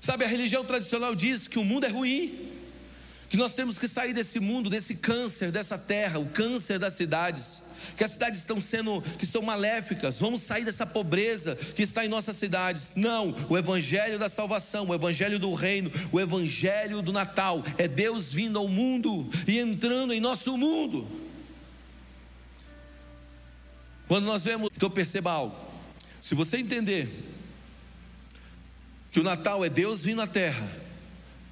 Sabe, 0.00 0.24
a 0.24 0.28
religião 0.28 0.64
tradicional 0.64 1.14
diz 1.14 1.48
que 1.48 1.58
o 1.58 1.64
mundo 1.64 1.84
é 1.84 1.88
ruim, 1.88 2.48
que 3.28 3.36
nós 3.36 3.54
temos 3.54 3.78
que 3.78 3.88
sair 3.88 4.12
desse 4.12 4.40
mundo, 4.40 4.70
desse 4.70 4.96
câncer, 4.96 5.50
dessa 5.50 5.76
terra, 5.76 6.18
o 6.18 6.26
câncer 6.26 6.78
das 6.78 6.94
cidades, 6.94 7.58
que 7.96 8.04
as 8.04 8.12
cidades 8.12 8.40
estão 8.40 8.60
sendo, 8.60 9.02
que 9.18 9.26
são 9.26 9.42
maléficas, 9.42 10.18
vamos 10.18 10.42
sair 10.42 10.64
dessa 10.64 10.86
pobreza 10.86 11.56
que 11.56 11.82
está 11.82 12.04
em 12.04 12.08
nossas 12.08 12.36
cidades. 12.36 12.92
Não, 12.96 13.34
o 13.48 13.58
evangelho 13.58 14.18
da 14.18 14.28
salvação, 14.28 14.88
o 14.88 14.94
evangelho 14.94 15.38
do 15.38 15.52
reino, 15.52 15.90
o 16.12 16.20
evangelho 16.20 17.02
do 17.02 17.12
Natal 17.12 17.62
é 17.76 17.86
Deus 17.86 18.32
vindo 18.32 18.58
ao 18.58 18.68
mundo 18.68 19.28
e 19.46 19.58
entrando 19.58 20.12
em 20.12 20.20
nosso 20.20 20.56
mundo. 20.56 21.06
Quando 24.06 24.24
nós 24.24 24.42
vemos, 24.42 24.70
então 24.74 24.90
perceba 24.90 25.32
algo. 25.32 25.54
Se 26.20 26.34
você 26.34 26.56
entender 26.56 27.08
que 29.18 29.20
o 29.20 29.24
Natal 29.24 29.64
é 29.64 29.68
Deus 29.68 30.04
vindo 30.04 30.22
à 30.22 30.28
terra, 30.28 30.64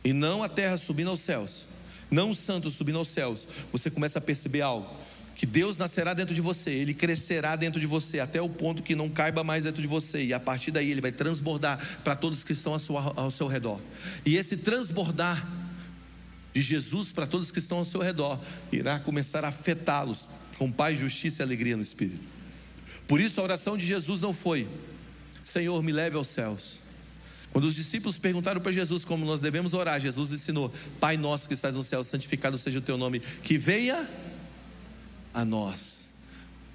e 0.05 0.13
não 0.13 0.41
a 0.41 0.49
terra 0.49 0.79
subindo 0.79 1.11
aos 1.11 1.21
céus, 1.21 1.67
não 2.09 2.31
o 2.31 2.35
santo 2.35 2.71
subindo 2.71 2.97
aos 2.97 3.09
céus, 3.09 3.45
você 3.73 3.91
começa 3.91 4.21
a 4.21 4.23
perceber 4.23 4.61
algo. 4.61 4.89
Que 5.35 5.45
Deus 5.45 5.77
nascerá 5.77 6.15
dentro 6.15 6.33
de 6.33 6.41
você, 6.41 6.71
Ele 6.71 6.95
crescerá 6.95 7.57
dentro 7.57 7.81
de 7.81 7.87
você, 7.89 8.21
até 8.21 8.41
o 8.41 8.49
ponto 8.49 8.85
que 8.85 8.95
não 8.95 9.09
caiba 9.09 9.43
mais 9.43 9.65
dentro 9.65 9.83
de 9.83 9.89
você, 9.89 10.27
e 10.27 10.33
a 10.33 10.39
partir 10.39 10.71
daí 10.71 10.93
Ele 10.93 11.01
vai 11.01 11.11
transbordar 11.11 11.85
para 12.05 12.15
todos 12.15 12.45
que 12.45 12.53
estão 12.53 12.73
ao 12.73 13.31
seu, 13.33 13.49
redor. 13.49 13.81
E 14.25 14.37
esse 14.37 14.59
transbordar 14.59 15.45
de 16.55 16.61
Jesus 16.63 17.11
para 17.11 17.27
todos 17.27 17.51
que 17.51 17.59
estão 17.59 17.79
ao 17.79 17.85
seu 17.85 18.01
redor 18.01 18.41
irá 18.71 19.01
começar 19.01 19.45
a 19.45 19.49
afetá-los 19.49 20.29
com 20.57 20.71
paz, 20.71 20.97
justiça 20.97 21.43
e 21.43 21.45
alegria 21.45 21.77
no 21.77 21.83
Espírito. 21.83 22.23
Por 23.09 23.21
isso 23.21 23.41
a 23.41 23.43
oração 23.43 23.77
de 23.77 23.85
Jesus 23.85 24.21
não 24.21 24.33
foi: 24.33 24.69
Senhor, 25.43 25.83
me 25.83 25.91
leve 25.91 26.17
aos 26.17 26.29
céus. 26.29 26.86
Quando 27.57 27.65
os 27.65 27.75
discípulos 27.75 28.19
perguntaram 28.19 28.61
para 28.61 28.71
Jesus 28.71 29.03
como 29.03 29.25
nós 29.25 29.41
devemos 29.41 29.73
orar, 29.73 29.99
Jesus 29.99 30.31
ensinou: 30.31 30.71
Pai 31.01 31.17
nosso 31.17 31.49
que 31.49 31.55
estás 31.55 31.75
no 31.75 31.83
céu, 31.83 32.05
santificado 32.05 32.59
seja 32.59 32.81
o 32.81 32.83
teu 32.83 32.99
nome, 32.99 33.19
que 33.19 33.57
venha 33.57 34.07
a 35.33 35.43
nós 35.43 36.11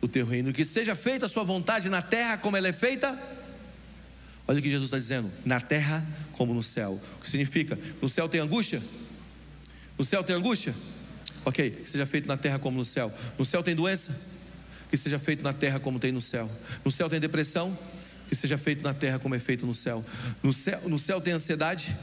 o 0.01 0.07
teu 0.07 0.25
reino, 0.25 0.51
que 0.51 0.65
seja 0.65 0.95
feita 0.95 1.27
a 1.27 1.29
sua 1.29 1.43
vontade 1.43 1.87
na 1.87 2.01
terra 2.01 2.35
como 2.35 2.57
ela 2.57 2.67
é 2.67 2.73
feita. 2.73 3.15
Olha 4.47 4.57
o 4.57 4.61
que 4.63 4.71
Jesus 4.71 4.85
está 4.85 4.97
dizendo: 4.97 5.31
na 5.45 5.61
terra 5.61 6.03
como 6.31 6.51
no 6.51 6.63
céu. 6.63 6.99
O 7.19 7.21
que 7.21 7.29
significa? 7.29 7.77
No 8.01 8.09
céu 8.09 8.27
tem 8.27 8.41
angústia? 8.41 8.81
No 9.99 10.03
céu 10.03 10.23
tem 10.23 10.35
angústia? 10.35 10.73
Ok, 11.45 11.69
que 11.69 11.91
seja 11.91 12.07
feito 12.07 12.27
na 12.27 12.37
terra 12.37 12.57
como 12.57 12.79
no 12.79 12.85
céu. 12.85 13.13
No 13.37 13.45
céu 13.45 13.61
tem 13.61 13.75
doença? 13.75 14.19
Que 14.89 14.97
seja 14.97 15.19
feito 15.19 15.43
na 15.43 15.53
terra 15.53 15.79
como 15.79 15.99
tem 15.99 16.11
no 16.11 16.23
céu. 16.23 16.49
No 16.83 16.91
céu 16.91 17.07
tem 17.07 17.19
depressão? 17.19 17.77
Que 18.31 18.35
seja 18.37 18.57
feito 18.57 18.81
na 18.81 18.93
terra 18.93 19.19
como 19.19 19.35
é 19.35 19.39
feito 19.39 19.67
no 19.67 19.75
céu. 19.75 20.01
No 20.41 20.53
céu, 20.53 20.79
no 20.87 20.97
céu 20.97 21.19
tem 21.19 21.33
ansiedade, 21.33 21.93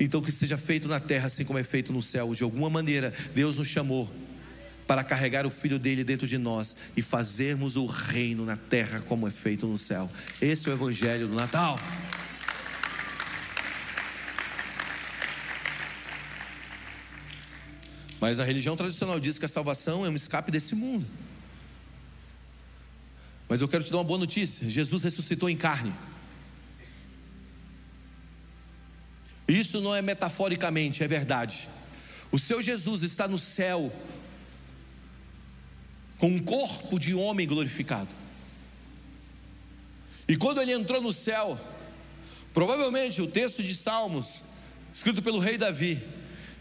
então 0.00 0.20
que 0.20 0.32
seja 0.32 0.58
feito 0.58 0.88
na 0.88 0.98
terra 0.98 1.28
assim 1.28 1.44
como 1.44 1.56
é 1.56 1.62
feito 1.62 1.92
no 1.92 2.02
céu. 2.02 2.34
De 2.34 2.42
alguma 2.42 2.68
maneira, 2.68 3.12
Deus 3.32 3.58
nos 3.58 3.68
chamou 3.68 4.12
para 4.88 5.04
carregar 5.04 5.46
o 5.46 5.50
filho 5.50 5.78
dele 5.78 6.02
dentro 6.02 6.26
de 6.26 6.36
nós 6.36 6.74
e 6.96 7.00
fazermos 7.00 7.76
o 7.76 7.86
reino 7.86 8.44
na 8.44 8.56
terra 8.56 9.00
como 9.06 9.28
é 9.28 9.30
feito 9.30 9.68
no 9.68 9.78
céu. 9.78 10.10
Esse 10.42 10.68
é 10.68 10.72
o 10.72 10.74
evangelho 10.74 11.28
do 11.28 11.36
Natal. 11.36 11.78
Mas 18.20 18.40
a 18.40 18.44
religião 18.44 18.76
tradicional 18.76 19.20
diz 19.20 19.38
que 19.38 19.44
a 19.44 19.48
salvação 19.48 20.04
é 20.04 20.08
um 20.08 20.16
escape 20.16 20.50
desse 20.50 20.74
mundo. 20.74 21.06
Mas 23.48 23.60
eu 23.60 23.68
quero 23.68 23.82
te 23.82 23.90
dar 23.90 23.98
uma 23.98 24.04
boa 24.04 24.18
notícia: 24.18 24.68
Jesus 24.68 25.02
ressuscitou 25.02 25.48
em 25.48 25.56
carne. 25.56 25.92
Isso 29.48 29.80
não 29.80 29.94
é 29.94 30.02
metaforicamente, 30.02 31.02
é 31.02 31.08
verdade. 31.08 31.68
O 32.30 32.38
seu 32.38 32.60
Jesus 32.60 33.02
está 33.02 33.26
no 33.26 33.38
céu, 33.38 33.90
com 36.18 36.28
um 36.28 36.38
corpo 36.38 36.98
de 36.98 37.14
homem 37.14 37.46
glorificado. 37.46 38.10
E 40.28 40.36
quando 40.36 40.60
ele 40.60 40.72
entrou 40.72 41.00
no 41.00 41.12
céu, 41.12 41.58
provavelmente 42.52 43.22
o 43.22 43.26
texto 43.26 43.62
de 43.62 43.74
Salmos, 43.74 44.42
escrito 44.92 45.22
pelo 45.22 45.38
rei 45.38 45.56
Davi, 45.56 46.02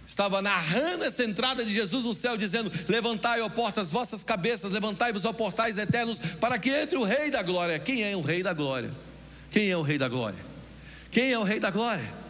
estava 0.07 0.41
narrando 0.41 1.03
essa 1.03 1.23
entrada 1.23 1.65
de 1.65 1.73
Jesus 1.73 2.05
no 2.05 2.13
céu, 2.13 2.37
dizendo: 2.37 2.71
Levantai, 2.87 3.41
ó 3.41 3.49
portas, 3.49 3.91
vossas 3.91 4.23
cabeças, 4.23 4.71
levantai-vos, 4.71 5.25
ó 5.25 5.33
portais 5.33 5.77
eternos, 5.77 6.17
para 6.39 6.57
que 6.57 6.69
entre 6.69 6.97
o 6.97 7.03
Rei 7.03 7.29
da 7.29 7.43
Glória. 7.43 7.77
Quem 7.77 8.03
é 8.03 8.15
o 8.15 8.21
Rei 8.21 8.41
da 8.41 8.53
Glória? 8.53 8.91
Quem 9.51 9.69
é 9.69 9.75
o 9.75 9.81
Rei 9.81 9.97
da 9.97 10.07
Glória? 10.07 10.39
Quem 11.11 11.31
é 11.31 11.37
o 11.37 11.43
Rei 11.43 11.59
da 11.59 11.69
Glória? 11.69 12.26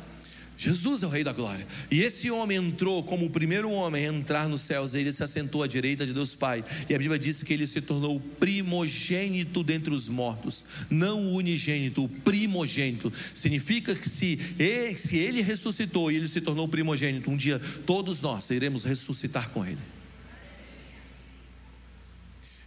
Jesus 0.60 1.04
é 1.04 1.06
o 1.06 1.10
Rei 1.10 1.24
da 1.24 1.32
Glória. 1.32 1.67
E 1.91 2.02
esse 2.02 2.32
homem 2.32 2.58
entrou 2.58 3.04
como 3.04 3.28
o 3.28 3.30
primeiro 3.30 3.70
homem 3.70 4.08
a 4.08 4.12
entrar 4.12 4.50
nos 4.50 4.63
céus. 4.63 4.96
Ele 4.96 5.13
se 5.13 5.24
assentou 5.24 5.62
à 5.62 5.67
direita 5.67 6.04
de 6.04 6.13
Deus 6.13 6.34
Pai. 6.34 6.65
E 6.89 6.96
a 6.96 6.98
Bíblia 6.98 7.20
diz 7.20 7.43
que 7.43 7.54
ele 7.54 7.67
se 7.67 7.80
tornou 7.80 8.15
o 8.15 8.20
primogênito 8.20 9.63
dentre 9.63 9.93
os 9.93 10.10
mortos. 10.10 10.65
Não 10.89 11.28
o 11.28 11.36
unigênito, 11.36 12.04
o 12.04 12.10
primogênito. 12.10 13.13
Significa 13.36 13.93
que 13.93 14.10
se 14.10 14.39
ele, 14.58 14.98
se 14.98 15.15
ele 15.15 15.43
ressuscitou 15.43 16.12
e 16.12 16.15
ele 16.15 16.28
se 16.28 16.41
tornou 16.41 16.67
primogênito, 16.67 17.30
um 17.30 17.38
dia 17.38 17.62
todos 17.86 18.20
nós 18.20 18.50
iremos 18.50 18.84
ressuscitar 18.84 19.52
com 19.52 19.63
ele. 19.63 19.78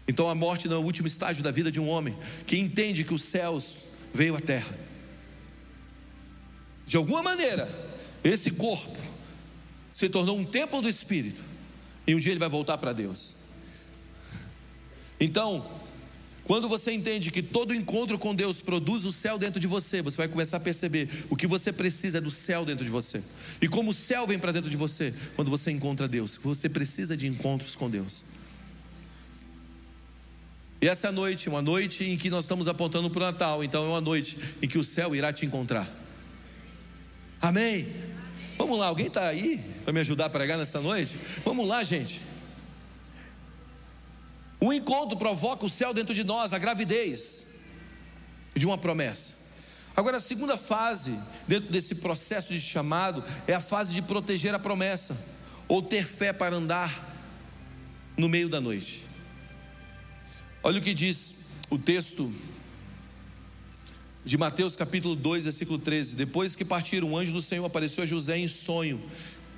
Então 0.07 0.29
a 0.29 0.35
morte 0.35 0.69
não 0.69 0.77
é 0.77 0.79
o 0.79 0.85
último 0.85 1.09
estágio 1.09 1.43
da 1.43 1.51
vida 1.51 1.73
de 1.73 1.81
um 1.81 1.89
homem 1.89 2.17
que 2.47 2.57
entende 2.57 3.03
que 3.03 3.15
os 3.15 3.25
céus 3.25 3.79
veio 4.15 4.37
à 4.37 4.41
terra 4.41 4.90
de 6.91 6.97
alguma 6.97 7.23
maneira, 7.23 7.69
esse 8.25 8.51
corpo 8.51 8.99
se 9.93 10.09
tornou 10.09 10.37
um 10.37 10.45
templo 10.45 10.83
do 10.83 10.89
Espírito, 10.89 11.41
e 12.05 12.17
um 12.17 12.19
dia 12.19 12.33
ele 12.33 12.41
vai 12.41 12.49
voltar 12.49 12.77
para 12.79 12.93
Deus. 12.93 13.37
Então, 15.21 15.71
quando 16.43 16.69
você 16.69 16.91
entende 16.91 17.31
que 17.31 17.45
todo 17.45 17.73
encontro 17.73 18.19
com 18.19 18.35
Deus 18.35 18.61
produz 18.61 19.05
o 19.05 19.13
céu 19.13 19.39
dentro 19.39 19.61
de 19.61 19.69
você, 19.69 20.03
você 20.03 20.17
vai 20.17 20.27
começar 20.27 20.57
a 20.57 20.61
perceber 20.61 21.09
o 21.31 21.37
que 21.37 21.47
você 21.47 21.73
precisa 21.73 22.19
é 22.19 22.21
do 22.21 22.29
céu 22.29 22.65
dentro 22.65 22.85
de 22.85 22.91
você. 22.91 23.23
E 23.63 23.69
como 23.69 23.93
o 23.93 23.95
céu 23.95 24.27
vem 24.27 24.37
para 24.37 24.51
dentro 24.51 24.69
de 24.69 24.77
você 24.77 25.15
quando 25.37 25.49
você 25.49 25.71
encontra 25.71 26.09
Deus, 26.09 26.41
você 26.43 26.69
precisa 26.69 27.17
de 27.17 27.29
encontros 27.29 27.77
com 27.77 27.89
Deus. 27.89 28.25
E 30.83 30.89
essa 30.89 31.13
noite, 31.13 31.49
uma 31.49 31.63
noite 31.63 32.03
em 32.03 32.19
que 32.19 32.29
nós 32.29 32.47
estamos 32.47 32.67
apontando 32.67 33.09
para 33.11 33.23
o 33.23 33.27
Natal, 33.27 33.63
então 33.63 33.85
é 33.85 33.89
uma 33.91 34.01
noite 34.01 34.37
em 34.61 34.67
que 34.67 34.77
o 34.77 34.83
céu 34.83 35.15
irá 35.15 35.33
te 35.33 35.47
encontrar. 35.47 36.00
Amém? 37.41 37.87
Vamos 38.59 38.79
lá, 38.79 38.87
alguém 38.87 39.07
está 39.07 39.27
aí 39.27 39.59
para 39.83 39.93
me 39.93 40.01
ajudar 40.01 40.27
a 40.27 40.31
pregar 40.31 40.59
nessa 40.59 40.81
noite? 40.81 41.19
Vamos 41.45 41.67
lá, 41.67 41.83
gente. 41.83 42.21
O 44.61 44.73
encontro 44.73 45.17
provoca 45.17 45.65
o 45.65 45.71
céu 45.71 45.95
dentro 45.95 46.15
de 46.15 46.23
nós, 46.23 46.53
a 46.53 46.59
gravidez 46.59 47.47
de 48.55 48.67
uma 48.67 48.77
promessa. 48.77 49.35
Agora, 49.97 50.19
a 50.19 50.21
segunda 50.21 50.57
fase 50.59 51.19
dentro 51.49 51.71
desse 51.71 51.97
processo 51.97 52.53
de 52.53 52.61
chamado 52.61 53.25
é 53.47 53.55
a 53.55 53.61
fase 53.61 53.95
de 53.95 54.03
proteger 54.03 54.55
a 54.55 54.59
promessa, 54.59 55.17
ou 55.67 55.83
ter 55.83 56.05
fé 56.05 56.33
para 56.33 56.57
andar 56.57 57.09
no 58.17 58.29
meio 58.29 58.49
da 58.49 58.61
noite. 58.61 59.05
Olha 60.63 60.79
o 60.79 60.83
que 60.83 60.93
diz 60.93 61.35
o 61.71 61.79
texto 61.79 62.33
de 64.25 64.37
Mateus 64.37 64.77
capítulo 64.77 65.17
2, 65.17 65.45
versículo 65.45 65.79
13. 65.79 66.15
Depois 66.15 66.55
que 66.55 66.65
partiram, 66.65 67.11
um 67.11 67.17
anjo 67.17 67.33
do 67.33 67.41
Senhor 67.41 67.65
apareceu 67.65 68.05
a 68.05 68.07
José 68.07 68.39
em 68.39 68.49
sonho 68.49 69.01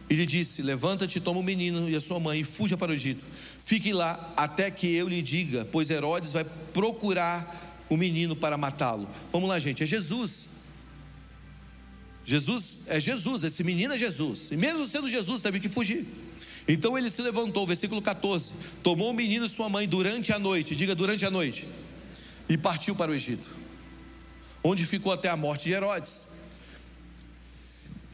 e 0.08 0.14
lhe 0.14 0.26
disse: 0.26 0.62
Levanta-te, 0.62 1.20
toma 1.20 1.40
o 1.40 1.42
menino 1.42 1.88
e 1.88 1.96
a 1.96 2.00
sua 2.00 2.20
mãe 2.20 2.40
e 2.40 2.44
fuja 2.44 2.76
para 2.76 2.92
o 2.92 2.94
Egito. 2.94 3.24
Fique 3.64 3.92
lá 3.92 4.32
até 4.36 4.70
que 4.70 4.92
eu 4.94 5.08
lhe 5.08 5.20
diga, 5.20 5.66
pois 5.70 5.90
Herodes 5.90 6.32
vai 6.32 6.44
procurar 6.72 7.84
o 7.88 7.96
menino 7.96 8.36
para 8.36 8.56
matá-lo. 8.56 9.08
Vamos 9.32 9.48
lá, 9.48 9.58
gente, 9.58 9.82
é 9.82 9.86
Jesus. 9.86 10.48
Jesus 12.24 12.78
é 12.86 13.00
Jesus, 13.00 13.42
esse 13.42 13.64
menino 13.64 13.94
é 13.94 13.98
Jesus. 13.98 14.52
E 14.52 14.56
mesmo 14.56 14.86
sendo 14.86 15.10
Jesus, 15.10 15.42
teve 15.42 15.58
que 15.58 15.68
fugir. 15.68 16.06
Então 16.68 16.96
ele 16.96 17.10
se 17.10 17.20
levantou, 17.20 17.66
versículo 17.66 18.00
14, 18.00 18.52
tomou 18.84 19.10
o 19.10 19.12
menino 19.12 19.44
e 19.44 19.48
sua 19.48 19.68
mãe 19.68 19.88
durante 19.88 20.32
a 20.32 20.38
noite, 20.38 20.76
diga 20.76 20.94
durante 20.94 21.24
a 21.24 21.30
noite, 21.30 21.66
e 22.48 22.56
partiu 22.56 22.94
para 22.94 23.10
o 23.10 23.14
Egito 23.14 23.61
onde 24.62 24.86
ficou 24.86 25.12
até 25.12 25.28
a 25.28 25.36
morte 25.36 25.64
de 25.64 25.72
Herodes. 25.72 26.26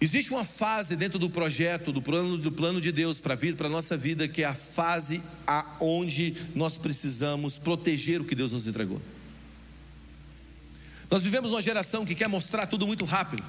Existe 0.00 0.30
uma 0.30 0.44
fase 0.44 0.94
dentro 0.94 1.18
do 1.18 1.28
projeto, 1.28 1.92
do 1.92 2.00
plano, 2.00 2.38
do 2.38 2.52
plano 2.52 2.80
de 2.80 2.92
Deus 2.92 3.18
para 3.18 3.34
vir 3.34 3.56
para 3.56 3.66
a 3.66 3.70
nossa 3.70 3.96
vida, 3.96 4.28
que 4.28 4.42
é 4.42 4.46
a 4.46 4.54
fase 4.54 5.20
aonde 5.44 6.36
nós 6.54 6.78
precisamos 6.78 7.58
proteger 7.58 8.20
o 8.20 8.24
que 8.24 8.34
Deus 8.34 8.52
nos 8.52 8.68
entregou. 8.68 9.02
Nós 11.10 11.22
vivemos 11.22 11.50
uma 11.50 11.60
geração 11.60 12.06
que 12.06 12.14
quer 12.14 12.28
mostrar 12.28 12.66
tudo 12.66 12.86
muito 12.86 13.04
rápido. 13.04 13.42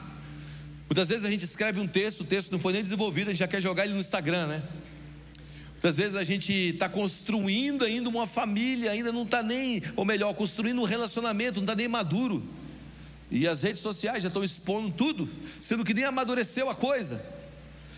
Muitas 0.87 1.09
vezes 1.09 1.23
a 1.23 1.29
gente 1.29 1.45
escreve 1.45 1.79
um 1.79 1.87
texto, 1.87 2.21
o 2.21 2.25
texto 2.25 2.51
não 2.51 2.59
foi 2.59 2.73
nem 2.73 2.81
desenvolvido, 2.81 3.27
a 3.27 3.31
gente 3.31 3.39
já 3.39 3.47
quer 3.47 3.61
jogar 3.61 3.85
ele 3.85 3.93
no 3.93 3.99
Instagram, 3.99 4.47
né? 4.47 4.63
Muitas 5.73 5.97
vezes 5.97 6.15
a 6.15 6.23
gente 6.23 6.51
está 6.51 6.89
construindo 6.89 7.85
ainda 7.85 8.09
uma 8.09 8.25
família, 8.25 8.91
ainda 8.91 9.11
não 9.11 9.21
está 9.21 9.43
nem, 9.43 9.83
ou 9.95 10.03
melhor, 10.03 10.33
construindo 10.33 10.81
um 10.81 10.85
relacionamento, 10.85 11.57
não 11.57 11.63
está 11.63 11.75
nem 11.75 11.87
maduro. 11.87 12.43
E 13.31 13.47
as 13.47 13.61
redes 13.61 13.81
sociais 13.81 14.23
já 14.23 14.27
estão 14.27 14.43
expondo 14.43 14.91
tudo, 14.91 15.29
sendo 15.61 15.85
que 15.85 15.93
nem 15.93 16.03
amadureceu 16.03 16.69
a 16.69 16.75
coisa. 16.75 17.23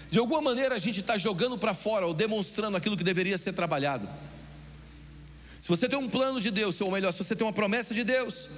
De 0.09 0.19
alguma 0.19 0.41
maneira 0.41 0.75
a 0.75 0.79
gente 0.79 0.99
está 0.99 1.17
jogando 1.17 1.57
para 1.57 1.73
fora 1.73 2.05
ou 2.05 2.13
demonstrando 2.13 2.75
aquilo 2.75 2.97
que 2.97 3.03
deveria 3.03 3.37
ser 3.37 3.53
trabalhado. 3.53 4.09
Se 5.61 5.69
você 5.69 5.87
tem 5.87 5.97
um 5.97 6.09
plano 6.09 6.41
de 6.41 6.51
Deus, 6.51 6.81
ou 6.81 6.91
melhor, 6.91 7.13
se 7.13 7.23
você 7.23 7.35
tem 7.35 7.47
uma 7.47 7.53
promessa 7.53 7.93
de 7.93 8.03
Deus, 8.03 8.49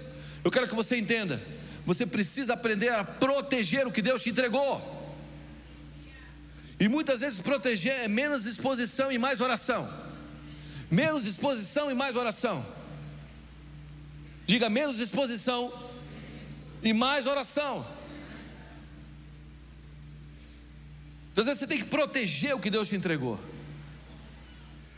eu 0.43 0.49
quero 0.49 0.67
que 0.67 0.73
você 0.73 0.97
entenda, 0.97 1.39
você 1.86 2.07
precisa 2.07 2.53
aprender 2.53 2.89
a 2.89 3.03
proteger 3.03 3.86
o 3.86 3.91
que 3.91 4.01
Deus 4.01 4.23
te 4.23 4.29
entregou. 4.29 4.81
E 6.79 6.88
muitas 6.88 7.19
vezes 7.19 7.39
proteger 7.39 7.93
é 8.01 8.07
menos 8.07 8.45
exposição 8.45 9.12
e 9.12 9.17
mais 9.19 9.39
oração. 9.39 9.88
Menos 10.89 11.25
exposição 11.25 11.91
e 11.91 11.93
mais 11.93 12.15
oração. 12.15 12.65
Diga 14.45 14.69
menos 14.69 14.99
exposição 14.99 15.71
e 16.84 16.93
mais 16.93 17.26
oração. 17.26 17.86
Então, 21.32 21.41
às 21.41 21.46
vezes 21.46 21.60
você 21.60 21.67
tem 21.67 21.80
que 21.80 21.86
proteger 21.86 22.54
o 22.54 22.60
que 22.60 22.69
Deus 22.69 22.89
te 22.89 22.96
entregou. 22.96 23.39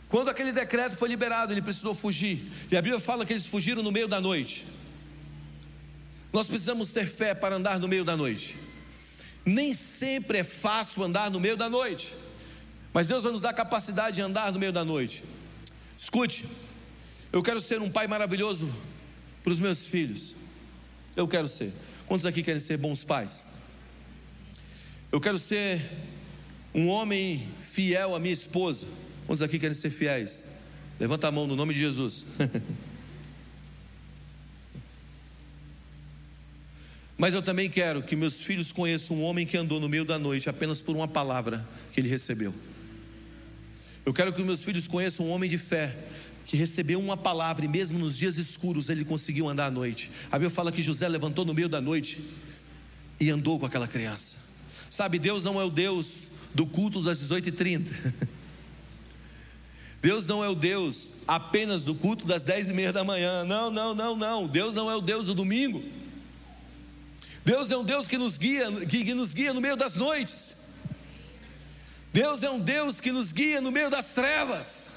Quando 0.08 0.28
aquele 0.28 0.52
decreto 0.52 0.96
foi 0.96 1.08
liberado, 1.08 1.52
ele 1.52 1.62
precisou 1.62 1.94
fugir. 1.94 2.40
E 2.70 2.76
a 2.76 2.82
Bíblia 2.82 3.00
fala 3.00 3.24
que 3.24 3.32
eles 3.32 3.46
fugiram 3.46 3.82
no 3.82 3.90
meio 3.90 4.06
da 4.06 4.20
noite. 4.20 4.66
Nós 6.32 6.46
precisamos 6.46 6.92
ter 6.92 7.06
fé 7.06 7.34
para 7.34 7.56
andar 7.56 7.78
no 7.78 7.88
meio 7.88 8.04
da 8.04 8.16
noite. 8.16 8.56
Nem 9.44 9.74
sempre 9.74 10.38
é 10.38 10.44
fácil 10.44 11.02
andar 11.02 11.30
no 11.30 11.40
meio 11.40 11.56
da 11.56 11.70
noite. 11.70 12.14
Mas 12.92 13.08
Deus 13.08 13.24
vai 13.24 13.32
nos 13.32 13.42
dar 13.42 13.52
capacidade 13.52 14.16
de 14.16 14.22
andar 14.22 14.52
no 14.52 14.58
meio 14.58 14.72
da 14.72 14.84
noite. 14.84 15.24
Escute, 15.98 16.46
eu 17.32 17.42
quero 17.42 17.60
ser 17.60 17.80
um 17.80 17.90
pai 17.90 18.06
maravilhoso 18.06 18.68
para 19.42 19.52
os 19.52 19.58
meus 19.58 19.86
filhos. 19.86 20.35
Eu 21.16 21.26
quero 21.26 21.48
ser. 21.48 21.72
Quantos 22.06 22.26
aqui 22.26 22.42
querem 22.42 22.60
ser 22.60 22.76
bons 22.76 23.02
pais? 23.02 23.44
Eu 25.10 25.18
quero 25.20 25.38
ser 25.38 25.80
um 26.74 26.88
homem 26.88 27.48
fiel 27.60 28.14
à 28.14 28.20
minha 28.20 28.34
esposa. 28.34 28.86
Quantos 29.26 29.40
aqui 29.42 29.58
querem 29.58 29.74
ser 29.74 29.88
fiéis? 29.90 30.44
Levanta 31.00 31.26
a 31.28 31.32
mão 31.32 31.46
no 31.46 31.56
nome 31.56 31.72
de 31.72 31.80
Jesus. 31.80 32.26
Mas 37.16 37.32
eu 37.32 37.40
também 37.40 37.70
quero 37.70 38.02
que 38.02 38.14
meus 38.14 38.42
filhos 38.42 38.70
conheçam 38.72 39.16
um 39.16 39.22
homem 39.22 39.46
que 39.46 39.56
andou 39.56 39.80
no 39.80 39.88
meio 39.88 40.04
da 40.04 40.18
noite 40.18 40.50
apenas 40.50 40.82
por 40.82 40.94
uma 40.94 41.08
palavra 41.08 41.66
que 41.92 42.00
ele 42.00 42.10
recebeu. 42.10 42.54
Eu 44.04 44.12
quero 44.12 44.34
que 44.34 44.44
meus 44.44 44.62
filhos 44.62 44.86
conheçam 44.86 45.26
um 45.26 45.30
homem 45.30 45.48
de 45.48 45.56
fé 45.56 45.96
que 46.46 46.56
recebeu 46.56 47.00
uma 47.00 47.16
palavra 47.16 47.64
e 47.64 47.68
mesmo 47.68 47.98
nos 47.98 48.16
dias 48.16 48.38
escuros 48.38 48.88
ele 48.88 49.04
conseguiu 49.04 49.48
andar 49.48 49.66
à 49.66 49.70
noite. 49.70 50.12
A 50.30 50.38
Bíblia 50.38 50.50
fala 50.50 50.70
que 50.70 50.80
José 50.80 51.08
levantou 51.08 51.44
no 51.44 51.52
meio 51.52 51.68
da 51.68 51.80
noite 51.80 52.20
e 53.18 53.28
andou 53.30 53.58
com 53.58 53.66
aquela 53.66 53.88
criança. 53.88 54.36
Sabe, 54.88 55.18
Deus 55.18 55.42
não 55.42 55.60
é 55.60 55.64
o 55.64 55.70
Deus 55.70 56.28
do 56.54 56.64
culto 56.64 57.02
das 57.02 57.20
18h30. 57.20 57.90
Deus 60.00 60.28
não 60.28 60.44
é 60.44 60.48
o 60.48 60.54
Deus 60.54 61.14
apenas 61.26 61.84
do 61.84 61.92
culto 61.92 62.24
das 62.24 62.44
10 62.44 62.70
e 62.70 62.72
meia 62.72 62.92
da 62.92 63.02
manhã. 63.02 63.44
Não, 63.44 63.70
não, 63.70 63.92
não, 63.92 64.14
não. 64.14 64.46
Deus 64.46 64.72
não 64.72 64.88
é 64.88 64.94
o 64.94 65.00
Deus 65.00 65.26
do 65.26 65.34
domingo. 65.34 65.82
Deus 67.44 67.72
é 67.72 67.76
um 67.76 67.84
Deus 67.84 68.06
que 68.06 68.16
nos 68.16 68.38
guia, 68.38 68.70
que, 68.86 69.12
nos 69.14 69.34
guia 69.34 69.52
no 69.52 69.60
meio 69.60 69.76
das 69.76 69.96
noites. 69.96 70.54
Deus 72.12 72.44
é 72.44 72.50
um 72.50 72.60
Deus 72.60 73.00
que 73.00 73.10
nos 73.10 73.32
guia 73.32 73.60
no 73.60 73.72
meio 73.72 73.90
das 73.90 74.14
trevas. 74.14 74.95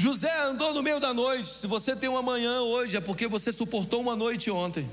José 0.00 0.32
andou 0.44 0.72
no 0.72 0.82
meio 0.82 1.00
da 1.00 1.12
noite. 1.12 1.48
Se 1.48 1.66
você 1.66 1.96
tem 1.96 2.08
uma 2.08 2.22
manhã 2.22 2.60
hoje, 2.60 2.96
é 2.96 3.00
porque 3.00 3.26
você 3.26 3.52
suportou 3.52 4.00
uma 4.00 4.14
noite 4.14 4.48
ontem. 4.48 4.88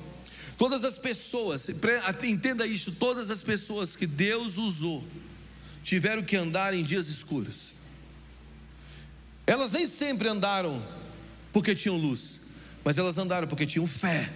Todas 0.57 0.83
as 0.83 0.97
pessoas, 0.97 1.69
entenda 2.23 2.65
isso, 2.65 2.91
todas 2.93 3.29
as 3.29 3.43
pessoas 3.43 3.95
que 3.95 4.07
Deus 4.07 4.57
usou 4.57 5.03
tiveram 5.83 6.23
que 6.23 6.35
andar 6.35 6.73
em 6.73 6.83
dias 6.83 7.07
escuros. 7.07 7.73
Elas 9.45 9.71
nem 9.71 9.85
sempre 9.85 10.27
andaram 10.27 10.81
porque 11.53 11.75
tinham 11.75 11.97
luz, 11.97 12.39
mas 12.83 12.97
elas 12.97 13.17
andaram 13.19 13.47
porque 13.47 13.67
tinham 13.67 13.85
fé. 13.85 14.31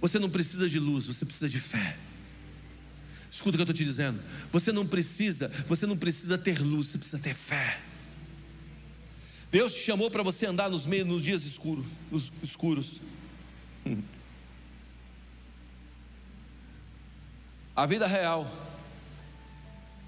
Você 0.00 0.18
não 0.18 0.30
precisa 0.30 0.68
de 0.68 0.78
luz, 0.78 1.06
você 1.06 1.26
precisa 1.26 1.48
de 1.48 1.60
fé. 1.60 1.96
Escuta 3.34 3.56
o 3.56 3.58
que 3.58 3.62
eu 3.62 3.64
estou 3.64 3.74
te 3.74 3.84
dizendo. 3.84 4.22
Você 4.52 4.70
não 4.70 4.86
precisa, 4.86 5.50
você 5.66 5.86
não 5.86 5.98
precisa 5.98 6.38
ter 6.38 6.60
luz, 6.60 6.86
você 6.86 6.98
precisa 6.98 7.18
ter 7.18 7.34
fé. 7.34 7.80
Deus 9.50 9.74
te 9.74 9.80
chamou 9.80 10.08
para 10.08 10.22
você 10.22 10.46
andar 10.46 10.70
nos 10.70 10.86
meios, 10.86 11.08
nos 11.08 11.24
dias 11.24 11.44
escuros, 11.44 11.84
nos 12.12 12.30
escuros. 12.44 13.00
A 17.74 17.86
vida 17.86 18.06
real 18.06 18.48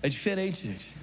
é 0.05 0.09
diferente, 0.09 0.69
gente. 0.69 0.95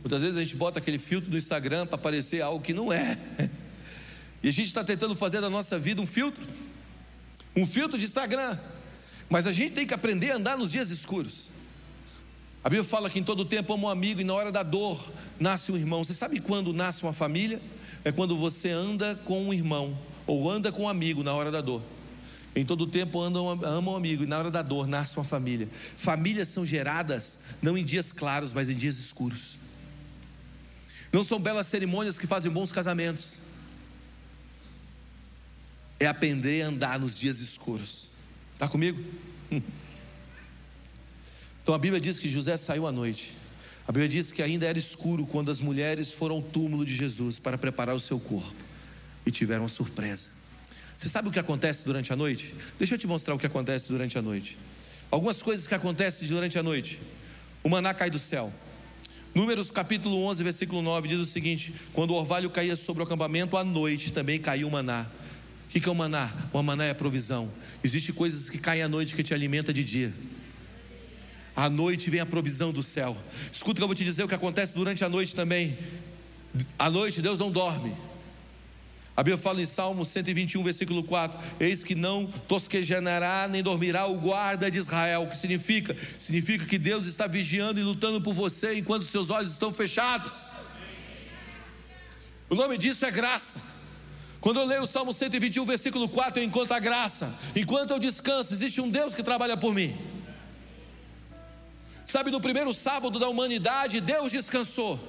Muitas 0.00 0.22
vezes 0.22 0.38
a 0.38 0.42
gente 0.42 0.56
bota 0.56 0.78
aquele 0.78 0.98
filtro 0.98 1.30
no 1.30 1.36
Instagram 1.36 1.86
para 1.86 1.98
parecer 1.98 2.40
algo 2.40 2.64
que 2.64 2.72
não 2.72 2.90
é. 2.90 3.18
E 4.42 4.48
a 4.48 4.52
gente 4.52 4.66
está 4.66 4.82
tentando 4.84 5.14
fazer 5.16 5.40
da 5.40 5.48
nossa 5.48 5.78
vida 5.78 6.02
um 6.02 6.06
filtro, 6.06 6.46
um 7.56 7.66
filtro 7.66 7.96
de 7.98 8.04
Instagram. 8.04 8.58
Mas 9.28 9.46
a 9.46 9.52
gente 9.52 9.72
tem 9.72 9.86
que 9.86 9.94
aprender 9.94 10.32
a 10.32 10.36
andar 10.36 10.56
nos 10.56 10.70
dias 10.70 10.90
escuros. 10.90 11.48
A 12.62 12.68
Bíblia 12.70 12.88
fala 12.88 13.10
que 13.10 13.18
em 13.18 13.24
todo 13.24 13.44
tempo 13.44 13.74
ama 13.74 13.88
um 13.88 13.90
amigo 13.90 14.20
e 14.22 14.24
na 14.24 14.32
hora 14.32 14.50
da 14.50 14.62
dor 14.62 15.12
nasce 15.38 15.70
um 15.70 15.76
irmão. 15.76 16.02
Você 16.02 16.14
sabe 16.14 16.40
quando 16.40 16.72
nasce 16.72 17.02
uma 17.02 17.12
família? 17.12 17.60
É 18.04 18.10
quando 18.10 18.36
você 18.38 18.70
anda 18.70 19.14
com 19.24 19.48
um 19.48 19.52
irmão 19.52 19.98
ou 20.26 20.50
anda 20.50 20.72
com 20.72 20.84
um 20.84 20.88
amigo 20.88 21.22
na 21.22 21.32
hora 21.34 21.50
da 21.50 21.60
dor. 21.60 21.82
Em 22.56 22.64
todo 22.64 22.86
tempo 22.86 23.20
anda 23.20 23.38
ama 23.68 23.90
um 23.90 23.96
amigo 23.96 24.22
e 24.22 24.26
na 24.26 24.38
hora 24.38 24.50
da 24.50 24.62
dor 24.62 24.86
nasce 24.86 25.16
uma 25.16 25.24
família. 25.24 25.68
Famílias 25.96 26.48
são 26.48 26.64
geradas 26.64 27.40
não 27.60 27.76
em 27.76 27.84
dias 27.84 28.12
claros, 28.12 28.52
mas 28.52 28.70
em 28.70 28.76
dias 28.76 28.96
escuros. 28.96 29.58
Não 31.12 31.22
são 31.22 31.38
belas 31.38 31.66
cerimônias 31.66 32.18
que 32.18 32.26
fazem 32.26 32.50
bons 32.50 32.72
casamentos. 32.72 33.40
É 36.00 36.06
aprender 36.06 36.62
a 36.62 36.68
andar 36.68 36.98
nos 36.98 37.18
dias 37.18 37.40
escuros. 37.40 38.13
Está 38.54 38.68
comigo? 38.68 39.02
Então 41.62 41.74
a 41.74 41.78
Bíblia 41.78 42.00
diz 42.00 42.18
que 42.18 42.28
José 42.28 42.56
saiu 42.56 42.86
à 42.86 42.92
noite. 42.92 43.36
A 43.88 43.92
Bíblia 43.92 44.08
diz 44.08 44.30
que 44.30 44.42
ainda 44.42 44.66
era 44.66 44.78
escuro 44.78 45.26
quando 45.26 45.50
as 45.50 45.60
mulheres 45.60 46.12
foram 46.12 46.36
ao 46.36 46.42
túmulo 46.42 46.84
de 46.84 46.94
Jesus 46.94 47.38
para 47.38 47.56
preparar 47.56 47.94
o 47.94 48.00
seu 48.00 48.20
corpo 48.20 48.54
e 49.24 49.30
tiveram 49.30 49.62
uma 49.62 49.68
surpresa. 49.68 50.28
Você 50.96 51.08
sabe 51.08 51.28
o 51.28 51.32
que 51.32 51.38
acontece 51.38 51.84
durante 51.84 52.12
a 52.12 52.16
noite? 52.16 52.54
Deixa 52.78 52.94
eu 52.94 52.98
te 52.98 53.06
mostrar 53.06 53.34
o 53.34 53.38
que 53.38 53.46
acontece 53.46 53.88
durante 53.88 54.18
a 54.18 54.22
noite. 54.22 54.58
Algumas 55.10 55.42
coisas 55.42 55.66
que 55.66 55.74
acontecem 55.74 56.28
durante 56.28 56.58
a 56.58 56.62
noite. 56.62 57.00
O 57.62 57.68
maná 57.68 57.92
cai 57.94 58.10
do 58.10 58.18
céu. 58.18 58.52
Números 59.34 59.70
capítulo 59.70 60.22
11, 60.26 60.44
versículo 60.44 60.80
9 60.82 61.08
diz 61.08 61.18
o 61.18 61.26
seguinte: 61.26 61.74
Quando 61.92 62.12
o 62.12 62.14
orvalho 62.14 62.48
caía 62.48 62.76
sobre 62.76 63.02
o 63.02 63.06
acampamento, 63.06 63.56
à 63.56 63.64
noite 63.64 64.12
também 64.12 64.38
caiu 64.38 64.68
o 64.68 64.70
maná. 64.70 65.06
O 65.74 65.80
que 65.80 65.88
é 65.88 65.90
o 65.90 65.94
maná? 65.94 66.32
O 66.52 66.62
maná 66.62 66.84
é 66.84 66.90
a 66.90 66.94
provisão. 66.94 67.50
Existem 67.82 68.14
coisas 68.14 68.48
que 68.48 68.58
caem 68.58 68.82
à 68.82 68.88
noite 68.88 69.14
que 69.14 69.24
te 69.24 69.34
alimenta 69.34 69.72
de 69.72 69.82
dia. 69.82 70.12
À 71.56 71.68
noite 71.68 72.10
vem 72.10 72.20
a 72.20 72.26
provisão 72.26 72.72
do 72.72 72.82
céu. 72.82 73.16
Escuta 73.52 73.72
o 73.72 73.74
que 73.76 73.82
eu 73.82 73.88
vou 73.88 73.94
te 73.94 74.04
dizer 74.04 74.22
o 74.22 74.28
que 74.28 74.34
acontece 74.34 74.74
durante 74.74 75.04
a 75.04 75.08
noite 75.08 75.34
também. 75.34 75.76
À 76.78 76.88
noite 76.88 77.20
Deus 77.20 77.40
não 77.40 77.50
dorme. 77.50 77.92
A 79.16 79.22
Bíblia 79.22 79.38
fala 79.38 79.60
em 79.60 79.66
Salmo 79.66 80.04
121, 80.04 80.62
versículo 80.62 81.02
4: 81.02 81.38
Eis 81.58 81.82
que 81.82 81.94
não 81.94 82.26
tosquejará 82.26 83.48
nem 83.48 83.62
dormirá 83.62 84.06
o 84.06 84.18
guarda 84.18 84.70
de 84.70 84.78
Israel. 84.78 85.22
O 85.22 85.28
que 85.28 85.36
significa? 85.36 85.96
Significa 86.18 86.66
que 86.66 86.78
Deus 86.78 87.06
está 87.06 87.26
vigiando 87.26 87.80
e 87.80 87.82
lutando 87.82 88.20
por 88.20 88.34
você 88.34 88.78
enquanto 88.78 89.04
seus 89.04 89.28
olhos 89.28 89.52
estão 89.52 89.72
fechados. 89.72 90.48
O 92.48 92.54
nome 92.54 92.78
disso 92.78 93.04
é 93.04 93.10
graça. 93.10 93.73
Quando 94.44 94.60
eu 94.60 94.66
leio 94.66 94.82
o 94.82 94.86
Salmo 94.86 95.10
121, 95.10 95.64
versículo 95.64 96.06
4, 96.06 96.38
eu 96.38 96.44
encontro 96.44 96.74
a 96.74 96.78
graça. 96.78 97.34
Enquanto 97.56 97.92
eu 97.92 97.98
descanso, 97.98 98.52
existe 98.52 98.78
um 98.78 98.90
Deus 98.90 99.14
que 99.14 99.22
trabalha 99.22 99.56
por 99.56 99.72
mim. 99.72 99.96
Sabe, 102.04 102.30
no 102.30 102.38
primeiro 102.38 102.74
sábado 102.74 103.18
da 103.18 103.26
humanidade, 103.26 104.02
Deus 104.02 104.30
descansou. 104.30 105.00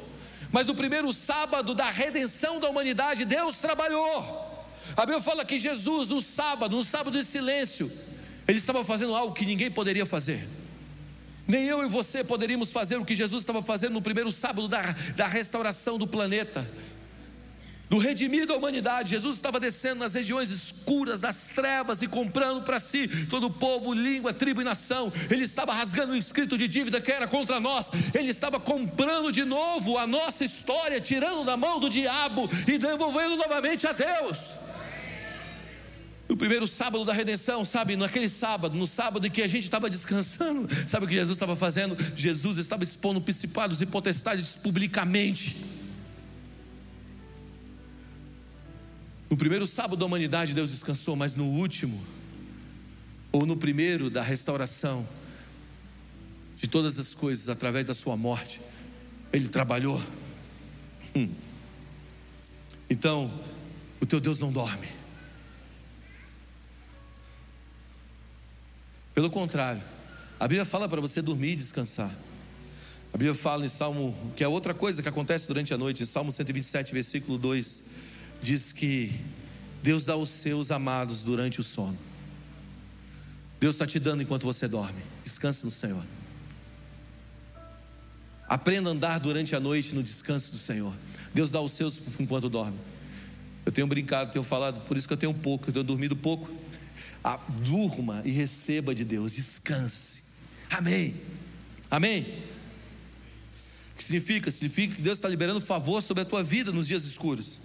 Mas 0.54 0.67
no 0.67 0.74
primeiro 0.74 1.12
sábado 1.12 1.76
da 1.76 1.89
redenção 1.89 2.62
da 2.62 2.69
humanidade, 2.69 3.26
Deus 3.26 3.60
trabalhou. 3.60 4.65
A 4.95 5.02
Bíblia 5.02 5.19
fala 5.19 5.43
que 5.43 5.60
Jesus, 5.60 6.12
no 6.12 6.21
sábado, 6.21 6.78
no 6.78 6.84
sábado 6.86 7.19
de 7.19 7.26
silêncio, 7.26 7.91
ele 8.48 8.60
estava 8.60 8.86
fazendo 8.86 9.13
algo 9.13 9.36
que 9.36 9.45
ninguém 9.45 9.69
poderia 9.69 10.06
fazer. 10.06 10.48
Nem 11.45 11.65
eu 11.65 11.84
e 11.84 11.89
você 11.89 12.24
poderíamos 12.24 12.71
fazer 12.71 12.95
o 12.95 13.04
que 13.04 13.13
Jesus 13.13 13.43
estava 13.43 13.62
fazendo 13.62 13.95
no 13.95 14.02
primeiro 14.02 14.32
sábado 14.32 14.69
da, 14.69 14.82
da 15.13 15.28
restauração 15.28 15.98
do 15.98 16.08
planeta 16.08 16.65
do 17.89 17.98
redimir 17.98 18.48
da 18.48 18.56
humanidade. 18.56 19.12
Jesus 19.12 19.36
estava 19.36 19.60
descendo 19.60 20.00
nas 20.00 20.13
regiões 20.13 20.50
escuras 20.50 21.21
das 21.21 21.48
trevas 21.48 22.02
e 22.02 22.08
comprando 22.08 22.63
para 22.63 22.80
si 22.80 23.08
todo 23.28 23.48
o 23.48 23.52
povo, 23.52 23.93
língua, 23.93 24.34
tribo 24.34 24.62
e 24.62 24.63
nação. 24.63 25.12
Ele 25.30 25.43
estava 25.43 25.74
rasgando 25.74 26.13
o 26.13 26.17
inscrito 26.17 26.58
de 26.58 26.67
dívida 26.67 27.02
que 27.02 27.12
era 27.12 27.28
contra 27.28 27.60
nós. 27.60 27.89
Ele 28.13 28.32
estava 28.32 28.60
comprando 28.60 29.32
de 29.32 29.43
novo 29.43 29.98
a 29.98 30.08
nossa 30.08 30.43
história, 30.43 31.00
tirando 31.00 31.45
da 31.45 31.58
mão 31.58 31.80
do 31.80 31.89
diabo 31.89 32.50
e 32.67 32.78
devolvendo 32.78 33.36
novamente 33.36 33.88
a 33.88 33.91
Deus. 33.91 34.54
No 36.28 36.36
primeiro 36.36 36.67
sábado 36.67 37.06
da 37.06 37.13
redenção, 37.13 37.63
sabe, 37.63 37.95
naquele 37.95 38.28
sábado, 38.28 38.76
no 38.76 38.88
sábado 38.88 39.28
em 39.28 39.30
que 39.30 39.43
a 39.43 39.48
gente 39.48 39.63
estava 39.63 39.88
descansando, 39.88 40.67
sabe 40.88 41.06
o 41.06 41.08
que 41.08 41.13
Jesus 41.13 41.36
estava 41.36 41.56
fazendo? 41.56 41.95
Jesus 42.15 42.58
estava 42.58 42.84
expondo 42.84 43.21
principados 43.21 43.80
e 43.80 43.86
potestades 43.86 44.56
publicamente. 44.56 45.75
No 49.36 49.38
primeiro 49.38 49.67
sábado 49.67 49.98
da 49.98 50.06
humanidade, 50.06 50.54
Deus 50.54 50.71
descansou, 50.71 51.13
mas 51.13 51.36
no 51.36 51.43
último, 51.43 52.02
ou 53.34 53.45
no 53.45 53.58
primeiro 53.58 54.10
da 54.10 54.24
restauração 54.24 55.06
de 56.56 56.69
todas 56.69 56.98
as 56.98 57.13
coisas, 57.13 57.50
através 57.50 57.86
da 57.86 57.93
Sua 57.93 58.15
morte, 58.15 58.62
Ele 59.34 59.50
trabalhou. 59.50 60.02
Hum. 61.13 61.30
Então, 62.89 63.30
o 64.00 64.06
teu 64.06 64.21
Deus 64.21 64.39
não 64.39 64.54
dorme. 64.54 64.88
Pelo 69.13 69.30
contrário, 69.30 69.84
a 70.39 70.48
Bíblia 70.48 70.65
fala 70.65 70.88
para 70.88 71.02
você 71.02 71.21
dormir 71.21 71.52
e 71.52 71.56
descansar. 71.58 72.10
A 73.12 73.17
Bíblia 73.17 73.36
fala 73.36 73.65
em 73.65 73.69
Salmo, 73.69 74.15
que 74.38 74.45
é 74.45 74.48
outra 74.48 74.74
coisa 74.74 75.04
que 75.04 75.10
acontece 75.10 75.45
durante 75.45 75.74
a 75.74 75.78
noite, 75.78 76.04
em 76.04 76.06
Salmo 76.06 76.32
127, 76.32 76.93
versículo 76.93 77.38
2, 77.38 78.05
diz 78.41 78.71
que 78.71 79.12
Deus 79.82 80.06
dá 80.06 80.13
aos 80.13 80.30
seus 80.30 80.71
amados 80.71 81.24
durante 81.24 81.60
o 81.60 81.63
sono. 81.63 81.98
Deus 83.60 83.76
está 83.76 83.88
te 83.88 84.00
dando 84.00 84.21
enquanto 84.21 84.43
você 84.43 84.67
dorme. 84.67 85.02
Descanse 85.24 85.65
no 85.65 85.71
Senhor. 85.71 86.04
Aprenda 88.48 88.89
a 88.89 88.93
andar 88.93 89.19
durante 89.19 89.56
a 89.56 89.60
noite 89.60 89.95
no 89.95 90.04
descanso 90.04 90.52
do 90.52 90.58
Senhor. 90.58 90.93
Deus 91.34 91.52
dá 91.52 91.60
os 91.62 91.71
seus 91.71 92.00
enquanto 92.19 92.50
dorme. 92.50 92.78
Eu 93.65 93.71
tenho 93.71 93.88
brincado, 93.88 94.32
tenho 94.32 94.43
falado, 94.43 94.82
por 94.82 94.95
isso 94.95 95.08
que 95.08 95.13
eu 95.13 95.17
tenho 95.17 95.34
pouco, 95.34 95.69
eu 95.69 95.74
tenho 95.74 95.86
dormido 95.86 96.15
pouco. 96.15 96.50
Ah, 97.24 97.39
durma 97.67 98.21
e 98.24 98.30
receba 98.30 98.93
de 98.93 99.04
Deus, 99.04 99.34
descanse. 99.34 100.21
Amém. 100.69 101.15
Amém. 101.89 102.21
O 103.93 103.98
que 103.98 104.04
significa? 104.04 104.52
Significa 104.52 104.95
que 104.95 105.02
Deus 105.02 105.17
está 105.17 105.28
liberando 105.28 105.60
favor 105.60 106.04
sobre 106.04 106.21
a 106.21 106.26
tua 106.26 106.43
vida 106.43 106.71
nos 106.71 106.86
dias 106.86 107.04
escuros. 107.06 107.60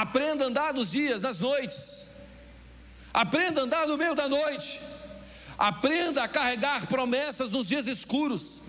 Aprenda 0.00 0.44
a 0.44 0.46
andar 0.46 0.72
nos 0.72 0.92
dias, 0.92 1.20
nas 1.20 1.40
noites. 1.40 2.06
Aprenda 3.12 3.60
a 3.60 3.64
andar 3.64 3.86
no 3.86 3.98
meio 3.98 4.14
da 4.14 4.30
noite. 4.30 4.80
Aprenda 5.58 6.24
a 6.24 6.28
carregar 6.28 6.86
promessas 6.86 7.52
nos 7.52 7.68
dias 7.68 7.86
escuros. 7.86 8.62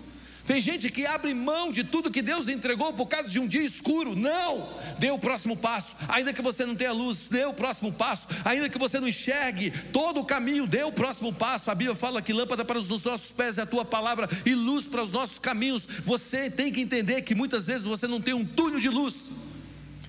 Tem 0.46 0.60
gente 0.60 0.90
que 0.90 1.06
abre 1.06 1.32
mão 1.32 1.72
de 1.72 1.84
tudo 1.84 2.10
que 2.10 2.20
Deus 2.20 2.48
entregou 2.48 2.92
por 2.92 3.06
causa 3.06 3.30
de 3.30 3.40
um 3.40 3.48
dia 3.48 3.62
escuro. 3.62 4.14
Não! 4.14 4.68
Dê 4.98 5.10
o 5.10 5.18
próximo 5.18 5.56
passo. 5.56 5.96
Ainda 6.06 6.34
que 6.34 6.42
você 6.42 6.66
não 6.66 6.76
tenha 6.76 6.92
luz, 6.92 7.28
dê 7.30 7.46
o 7.46 7.54
próximo 7.54 7.90
passo. 7.90 8.26
Ainda 8.44 8.68
que 8.68 8.78
você 8.78 9.00
não 9.00 9.08
enxergue 9.08 9.70
todo 9.90 10.20
o 10.20 10.26
caminho, 10.26 10.66
dê 10.66 10.82
o 10.82 10.92
próximo 10.92 11.32
passo. 11.32 11.70
A 11.70 11.74
Bíblia 11.74 11.96
fala 11.96 12.20
que 12.20 12.34
lâmpada 12.34 12.62
para 12.62 12.78
os 12.78 12.90
nossos 12.90 13.32
pés 13.32 13.56
é 13.56 13.62
a 13.62 13.66
tua 13.66 13.86
palavra 13.86 14.28
e 14.44 14.54
luz 14.54 14.86
para 14.86 15.02
os 15.02 15.12
nossos 15.12 15.38
caminhos. 15.38 15.88
Você 16.04 16.50
tem 16.50 16.70
que 16.70 16.82
entender 16.82 17.22
que 17.22 17.34
muitas 17.34 17.68
vezes 17.68 17.84
você 17.84 18.06
não 18.06 18.20
tem 18.20 18.34
um 18.34 18.44
túnel 18.44 18.80
de 18.80 18.90
luz. 18.90 19.30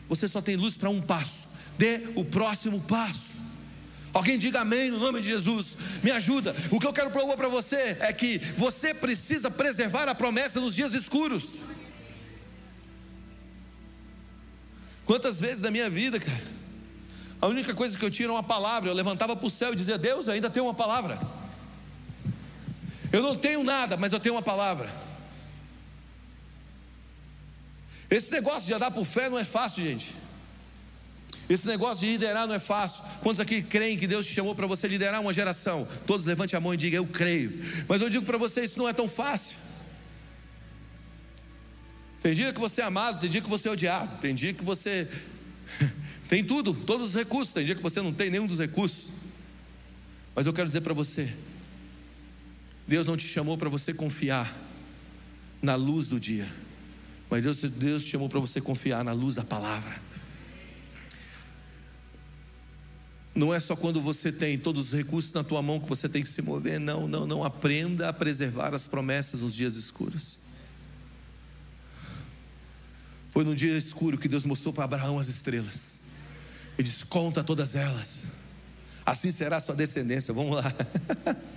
Você 0.10 0.28
só 0.28 0.42
tem 0.42 0.56
luz 0.56 0.76
para 0.76 0.90
um 0.90 1.02
passo. 1.02 1.48
Dê 1.78 2.02
o 2.16 2.24
próximo 2.24 2.80
passo. 2.82 3.34
Alguém 4.14 4.38
diga 4.38 4.62
amém 4.62 4.92
no 4.92 5.00
nome 5.00 5.22
de 5.22 5.28
Jesus. 5.28 5.76
Me 6.04 6.12
ajuda. 6.12 6.56
O 6.70 6.80
que 6.80 6.86
eu 6.86 6.94
quero 6.94 7.10
provar 7.10 7.36
para 7.36 7.48
você 7.48 7.98
é 8.00 8.14
que 8.14 8.38
você 8.58 8.94
precisa 8.94 9.50
preservar 9.50 10.08
a 10.08 10.14
promessa 10.14 10.60
nos 10.60 10.76
dias 10.76 10.94
escuros. 10.94 11.56
Quantas 15.06 15.40
vezes 15.40 15.64
na 15.64 15.72
minha 15.72 15.90
vida, 15.90 16.20
cara, 16.20 16.44
a 17.42 17.48
única 17.48 17.74
coisa 17.74 17.98
que 17.98 18.06
eu 18.06 18.12
tinha 18.12 18.28
era 18.28 18.34
uma 18.34 18.44
palavra. 18.44 18.90
Eu 18.90 18.94
levantava 18.94 19.36
para 19.36 19.48
o 19.48 19.50
céu 19.50 19.74
e 19.74 19.76
dizia: 19.76 19.98
Deus, 19.98 20.28
eu 20.28 20.34
ainda 20.34 20.50
tenho 20.50 20.66
uma 20.66 20.76
palavra. 20.76 21.20
Eu 23.12 23.22
não 23.22 23.36
tenho 23.36 23.64
nada, 23.64 23.98
mas 23.98 24.14
eu 24.14 24.20
tenho 24.20 24.36
uma 24.36 24.42
palavra. 24.42 24.90
Esse 28.10 28.32
negócio 28.32 28.68
de 28.68 28.74
andar 28.74 28.92
por 28.92 29.06
fé 29.06 29.30
não 29.30 29.40
é 29.40 29.44
fácil, 29.44 29.84
gente. 29.84 30.14
Esse 31.50 31.68
negócio 31.68 32.06
de 32.06 32.12
liderar 32.12 32.48
não 32.48 32.56
é 32.56 32.60
fácil. 32.60 33.04
Quantos 33.22 33.40
aqui 33.40 33.62
creem 33.62 33.98
que 33.98 34.08
Deus 34.08 34.26
te 34.26 34.34
chamou 34.34 34.56
para 34.56 34.66
você 34.66 34.88
liderar 34.88 35.20
uma 35.20 35.34
geração? 35.34 35.88
Todos 36.08 36.26
levante 36.26 36.56
a 36.56 36.60
mão 36.60 36.74
e 36.74 36.78
diga: 36.78 36.98
Eu 36.98 37.06
creio. 37.06 37.52
Mas 37.88 38.02
eu 38.02 38.10
digo 38.10 38.26
para 38.26 38.38
você: 38.38 38.64
isso 38.64 38.80
não 38.80 38.88
é 38.88 38.94
tão 38.94 39.08
fácil. 39.08 39.58
Tem 42.22 42.34
dia 42.34 42.54
que 42.54 42.60
você 42.60 42.82
é 42.82 42.86
amado, 42.86 43.20
tem 43.20 43.30
dia 43.30 43.42
que 43.42 43.50
você 43.50 43.68
é 43.68 43.72
odiado, 43.72 44.18
tem 44.22 44.34
dia 44.34 44.54
que 44.54 44.64
você 44.64 45.10
tem 46.30 46.42
tudo, 46.42 46.74
todos 46.74 47.10
os 47.10 47.16
recursos, 47.16 47.54
tem 47.54 47.66
dia 47.66 47.76
que 47.76 47.82
você 47.82 48.02
não 48.02 48.14
tem 48.14 48.30
nenhum 48.30 48.48
dos 48.48 48.60
recursos. 48.60 49.10
Mas 50.34 50.46
eu 50.48 50.54
quero 50.54 50.68
dizer 50.68 50.82
para 50.82 50.94
você: 50.94 51.32
Deus 52.88 53.06
não 53.06 53.18
te 53.18 53.28
chamou 53.28 53.58
para 53.58 53.70
você 53.70 53.94
confiar 53.94 54.52
na 55.62 55.76
luz 55.76 56.08
do 56.08 56.20
dia, 56.20 56.48
mas 57.34 57.42
Deus, 57.42 57.62
Deus 57.62 58.04
te 58.04 58.12
chamou 58.12 58.30
para 58.30 58.40
você 58.40 58.62
confiar 58.62 59.04
na 59.04 59.12
luz 59.12 59.34
da 59.34 59.44
palavra. 59.44 60.00
Não 63.34 63.52
é 63.52 63.60
só 63.60 63.76
quando 63.76 64.00
você 64.00 64.32
tem 64.32 64.56
todos 64.56 64.90
os 64.90 64.94
recursos 64.94 65.32
na 65.34 65.44
tua 65.44 65.60
mão 65.60 65.80
que 65.80 65.90
você 65.90 66.08
tem 66.08 66.22
que 66.22 66.30
se 66.30 66.44
mover. 66.44 66.80
Não, 66.80 67.08
não, 67.08 67.26
não. 67.26 67.44
Aprenda 67.44 68.08
a 68.08 68.14
preservar 68.14 68.76
as 68.76 68.86
promessas 68.86 69.42
nos 69.42 69.56
dias 69.56 69.74
escuros. 69.74 70.38
Foi 73.32 73.44
no 73.44 73.56
dia 73.56 73.76
escuro 73.76 74.16
que 74.16 74.28
Deus 74.28 74.46
mostrou 74.46 74.72
para 74.72 74.84
Abraão 74.84 75.18
as 75.18 75.28
estrelas. 75.28 76.02
Ele 76.78 76.88
disse: 76.88 77.04
Conta 77.04 77.44
todas 77.44 77.74
elas. 77.74 78.26
Assim 79.04 79.32
será 79.32 79.58
a 79.58 79.62
sua 79.62 79.74
descendência. 79.74 80.32
Vamos 80.32 80.56
lá. 80.58 80.72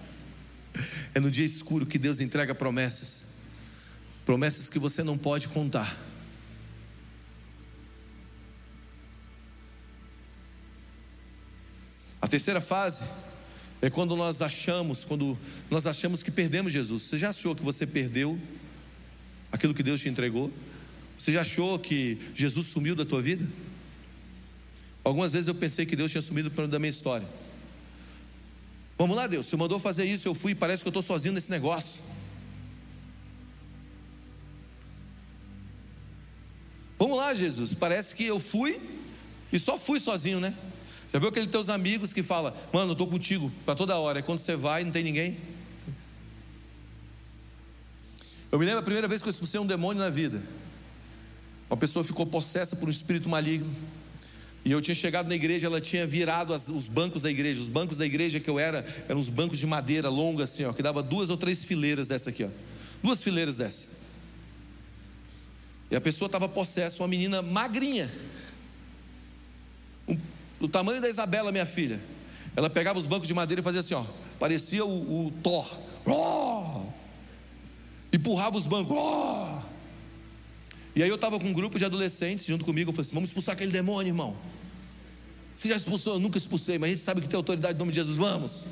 É 1.15 1.21
no 1.21 1.31
dia 1.31 1.47
escuro 1.47 1.87
que 1.87 1.99
Deus 1.99 2.21
entrega 2.21 2.55
promessas. 2.55 3.36
Promessas 4.27 4.69
que 4.69 4.79
você 4.79 5.05
não 5.05 5.17
pode 5.17 5.49
contar. 5.49 5.97
A 12.21 12.27
terceira 12.27 12.61
fase 12.61 13.03
é 13.81 13.89
quando 13.89 14.17
nós 14.17 14.43
achamos, 14.43 15.05
quando 15.05 15.39
nós 15.71 15.87
achamos 15.87 16.25
que 16.25 16.31
perdemos 16.33 16.73
Jesus. 16.73 17.05
Você 17.05 17.19
já 17.19 17.31
achou 17.31 17.55
que 17.55 17.63
você 17.63 17.87
perdeu 17.87 18.37
aquilo 19.53 19.73
que 19.73 19.83
Deus 19.83 20.01
te 20.01 20.09
entregou? 20.09 20.53
Você 21.17 21.33
já 21.33 21.43
achou 21.43 21.79
que 21.79 22.19
Jesus 22.35 22.67
sumiu 22.67 22.97
da 22.97 23.05
tua 23.05 23.23
vida? 23.23 23.47
Algumas 25.05 25.35
vezes 25.35 25.47
eu 25.47 25.55
pensei 25.55 25.87
que 25.87 25.95
Deus 25.95 26.11
tinha 26.11 26.21
sumido 26.21 26.51
da 26.51 26.81
minha 26.81 26.91
história. 26.91 27.29
Vamos 28.99 29.17
lá, 29.17 29.29
Deus, 29.29 29.47
você 29.47 29.57
mandou 29.57 29.79
fazer 29.79 30.05
isso, 30.05 30.27
eu 30.27 30.35
fui, 30.35 30.53
parece 30.53 30.83
que 30.83 30.89
eu 30.89 30.91
estou 30.91 31.03
sozinho 31.03 31.33
nesse 31.33 31.49
negócio. 31.49 32.01
Jesus, 37.37 37.75
parece 37.75 38.15
que 38.15 38.25
eu 38.25 38.41
fui 38.41 38.81
e 39.53 39.59
só 39.59 39.79
fui 39.79 40.01
sozinho, 40.01 40.41
né? 40.41 40.55
Já 41.13 41.19
viu 41.19 41.29
aqueles 41.29 41.51
teus 41.51 41.69
amigos 41.69 42.13
que 42.13 42.23
fala, 42.23 42.55
mano, 42.73 42.91
eu 42.91 42.93
estou 42.93 43.07
contigo 43.07 43.51
para 43.65 43.75
toda 43.75 43.97
hora. 43.97 44.19
E 44.19 44.23
quando 44.23 44.39
você 44.39 44.57
vai, 44.57 44.85
não 44.85 44.91
tem 44.91 45.05
ninguém. 45.05 45.37
Eu 48.51 48.59
me 48.59 48.65
lembro 48.65 48.81
a 48.81 48.83
primeira 48.83 49.09
vez 49.09 49.23
que 49.23 49.29
eu 49.29 49.31
expulsei 49.31 49.61
um 49.61 49.67
demônio 49.67 50.03
na 50.03 50.11
vida. 50.11 50.43
Uma 51.71 51.77
pessoa 51.77 52.05
ficou 52.05 52.27
possessa 52.27 52.77
por 52.77 52.89
um 52.89 52.91
espírito 52.91 53.29
maligno. 53.29 53.73
E 54.65 54.73
eu 54.73 54.81
tinha 54.81 54.95
chegado 54.95 55.29
na 55.29 55.35
igreja, 55.35 55.67
ela 55.67 55.81
tinha 55.81 56.07
virado 56.07 56.53
as, 56.53 56.69
os 56.69 56.89
bancos 56.89 57.23
da 57.23 57.31
igreja. 57.31 57.61
Os 57.61 57.69
bancos 57.69 57.99
da 57.99 58.05
igreja 58.05 58.41
que 58.41 58.51
eu 58.51 58.59
era, 58.59 58.85
eram 59.09 59.21
uns 59.21 59.29
bancos 59.29 59.59
de 59.59 59.67
madeira 59.67 60.09
longa 60.09 60.45
assim, 60.45 60.65
ó, 60.65 60.73
que 60.73 60.83
dava 60.83 61.03
duas 61.03 61.31
ou 61.31 61.37
três 61.37 61.65
fileiras 61.65 62.09
dessa 62.09 62.31
aqui, 62.31 62.45
ó. 62.45 62.49
Duas 63.03 63.23
fileiras 63.23 63.57
dessa. 63.57 63.87
E 65.91 65.97
a 65.97 66.01
pessoa 66.01 66.27
estava 66.27 66.49
possessa, 66.49 67.03
uma 67.03 67.09
menina 67.09 67.43
magrinha. 67.43 68.11
Um 70.09 70.17
do 70.61 70.69
tamanho 70.69 71.01
da 71.01 71.09
Isabela, 71.09 71.53
minha 71.53 71.67
filha. 71.67 72.01
Ela 72.55 72.71
pegava 72.71 72.99
os 72.99 73.07
bancos 73.07 73.29
de 73.29 73.35
madeira 73.35 73.61
e 73.61 73.65
fazia 73.65 73.81
assim, 73.81 73.95
ó, 73.95 74.05
parecia 74.39 74.85
o, 74.85 75.27
o 75.27 75.31
Thor. 75.43 75.77
Oh! 76.07 76.87
Empurrava 78.13 78.57
os 78.57 78.67
bancos. 78.67 78.97
Oh! 78.97 79.61
E 80.95 81.03
aí 81.03 81.09
eu 81.09 81.17
estava 81.17 81.39
com 81.39 81.47
um 81.47 81.53
grupo 81.53 81.79
de 81.79 81.85
adolescentes 81.85 82.47
junto 82.47 82.65
comigo. 82.65 82.89
Eu 82.91 82.95
falei 82.95 83.07
assim: 83.07 83.15
vamos 83.15 83.29
expulsar 83.29 83.55
aquele 83.55 83.71
demônio, 83.71 84.11
irmão. 84.11 84.35
Você 85.55 85.69
já 85.69 85.77
expulsou? 85.77 86.15
Eu 86.15 86.21
nunca 86.21 86.39
expulsei, 86.39 86.79
mas 86.79 86.89
a 86.89 86.91
gente 86.93 87.03
sabe 87.03 87.21
que 87.21 87.29
tem 87.29 87.37
autoridade 87.37 87.75
no 87.75 87.81
nome 87.81 87.93
de 87.93 87.97
Jesus. 87.97 88.17
Vamos. 88.17 88.67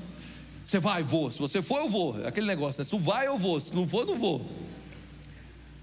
Você 0.65 0.79
vai, 0.79 1.03
vou. 1.03 1.31
Se 1.31 1.39
você 1.39 1.61
for, 1.61 1.81
eu 1.81 1.91
vou. 1.91 2.27
Aquele 2.27 2.47
negócio, 2.47 2.81
né? 2.81 2.85
Se 2.85 2.91
tu 2.91 2.99
vai, 2.99 3.27
eu 3.27 3.37
vou. 3.37 3.61
Se 3.61 3.75
não 3.75 3.87
for, 3.87 4.07
não 4.07 4.19
vou. 4.19 4.51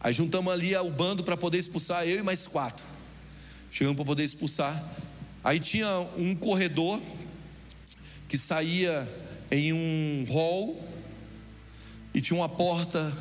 Aí 0.04 0.14
juntamos 0.14 0.52
ali 0.52 0.76
o 0.76 0.90
bando 0.90 1.24
para 1.24 1.38
poder 1.38 1.60
expulsar 1.60 2.08
eu 2.08 2.20
e 2.20 2.24
mais 2.24 2.48
quatro. 2.48 2.84
Chegamos 3.70 3.96
para 3.96 4.06
poder 4.06 4.24
expulsar. 4.24 4.84
Aí 5.44 5.60
tinha 5.60 5.88
um 6.18 6.36
corredor 6.36 7.00
que 8.28 8.38
saía 8.38 9.08
em 9.52 9.74
um 9.74 10.26
hall 10.30 10.82
e 12.14 12.22
tinha 12.22 12.38
uma 12.38 12.50
porta 12.50 13.16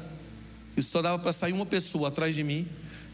que 0.74 0.82
só 0.82 1.02
dava 1.02 1.18
para 1.18 1.32
sair 1.32 1.52
uma 1.52 1.66
pessoa 1.66 2.08
atrás 2.08 2.34
de 2.34 2.42
mim 2.42 2.66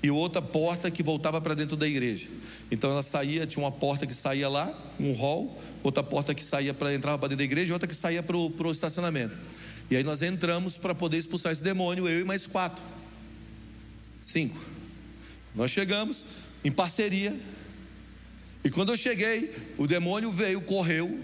e 0.03 0.11
outra 0.11 0.41
porta 0.41 0.91
que 0.91 1.03
voltava 1.03 1.41
para 1.41 1.55
dentro 1.55 1.77
da 1.77 1.87
igreja. 1.87 2.29
Então 2.71 2.91
ela 2.91 3.03
saía, 3.03 3.47
tinha 3.47 3.65
uma 3.65 3.73
porta 3.73 4.07
que 4.07 4.15
saía 4.15 4.49
lá, 4.49 4.73
um 5.01 5.13
hall, 5.13 5.61
outra 5.83 6.03
porta 6.03 6.35
que 6.35 6.45
saía 6.45 6.73
para 6.73 6.95
entrar 6.95 7.19
para 7.19 7.29
dentro 7.29 7.39
da 7.39 7.45
igreja 7.45 7.71
e 7.71 7.73
outra 7.73 7.89
que 7.89 7.95
saía 7.95 8.23
para 8.23 8.37
o 8.37 8.73
estacionamento. 8.73 9.37
E 9.91 9.97
aí 9.97 10.05
nós 10.05 10.23
entramos 10.23 10.77
para 10.77 10.95
poder 10.95 11.17
expulsar 11.19 11.53
esse 11.53 11.63
demônio, 11.63 12.09
eu 12.09 12.21
e 12.21 12.25
mais 12.25 12.47
quatro. 12.47 12.83
Cinco. 14.27 14.59
Nós 15.55 15.71
chegamos 15.71 16.25
em 16.65 16.73
parceria. 16.73 17.33
E 18.65 18.69
quando 18.69 18.93
eu 18.93 18.97
cheguei, 18.97 19.55
o 19.79 19.87
demônio 19.87 20.33
veio, 20.33 20.61
correu, 20.63 21.21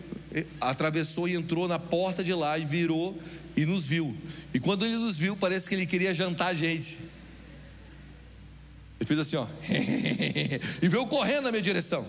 atravessou 0.61 1.29
e 1.29 1.35
entrou 1.35 1.67
na 1.67 1.81
porta 1.81 2.23
de 2.23 2.33
lá 2.33 2.57
e 2.57 2.65
virou 2.65 3.21
e 3.57 3.67
nos 3.67 3.85
viu. 3.85 4.17
E 4.55 4.61
quando 4.61 4.87
ele 4.87 4.95
nos 4.95 5.19
viu, 5.19 5.35
parece 5.35 5.69
que 5.69 5.75
ele 5.75 5.85
queria 5.85 6.15
jantar 6.15 6.49
a 6.51 6.55
gente. 6.55 6.97
Ele 9.01 9.05
fez 9.05 9.19
assim, 9.19 9.35
ó, 9.35 9.49
e 10.81 10.87
veio 10.87 11.05
correndo 11.09 11.43
na 11.43 11.51
minha 11.51 11.61
direção, 11.61 12.07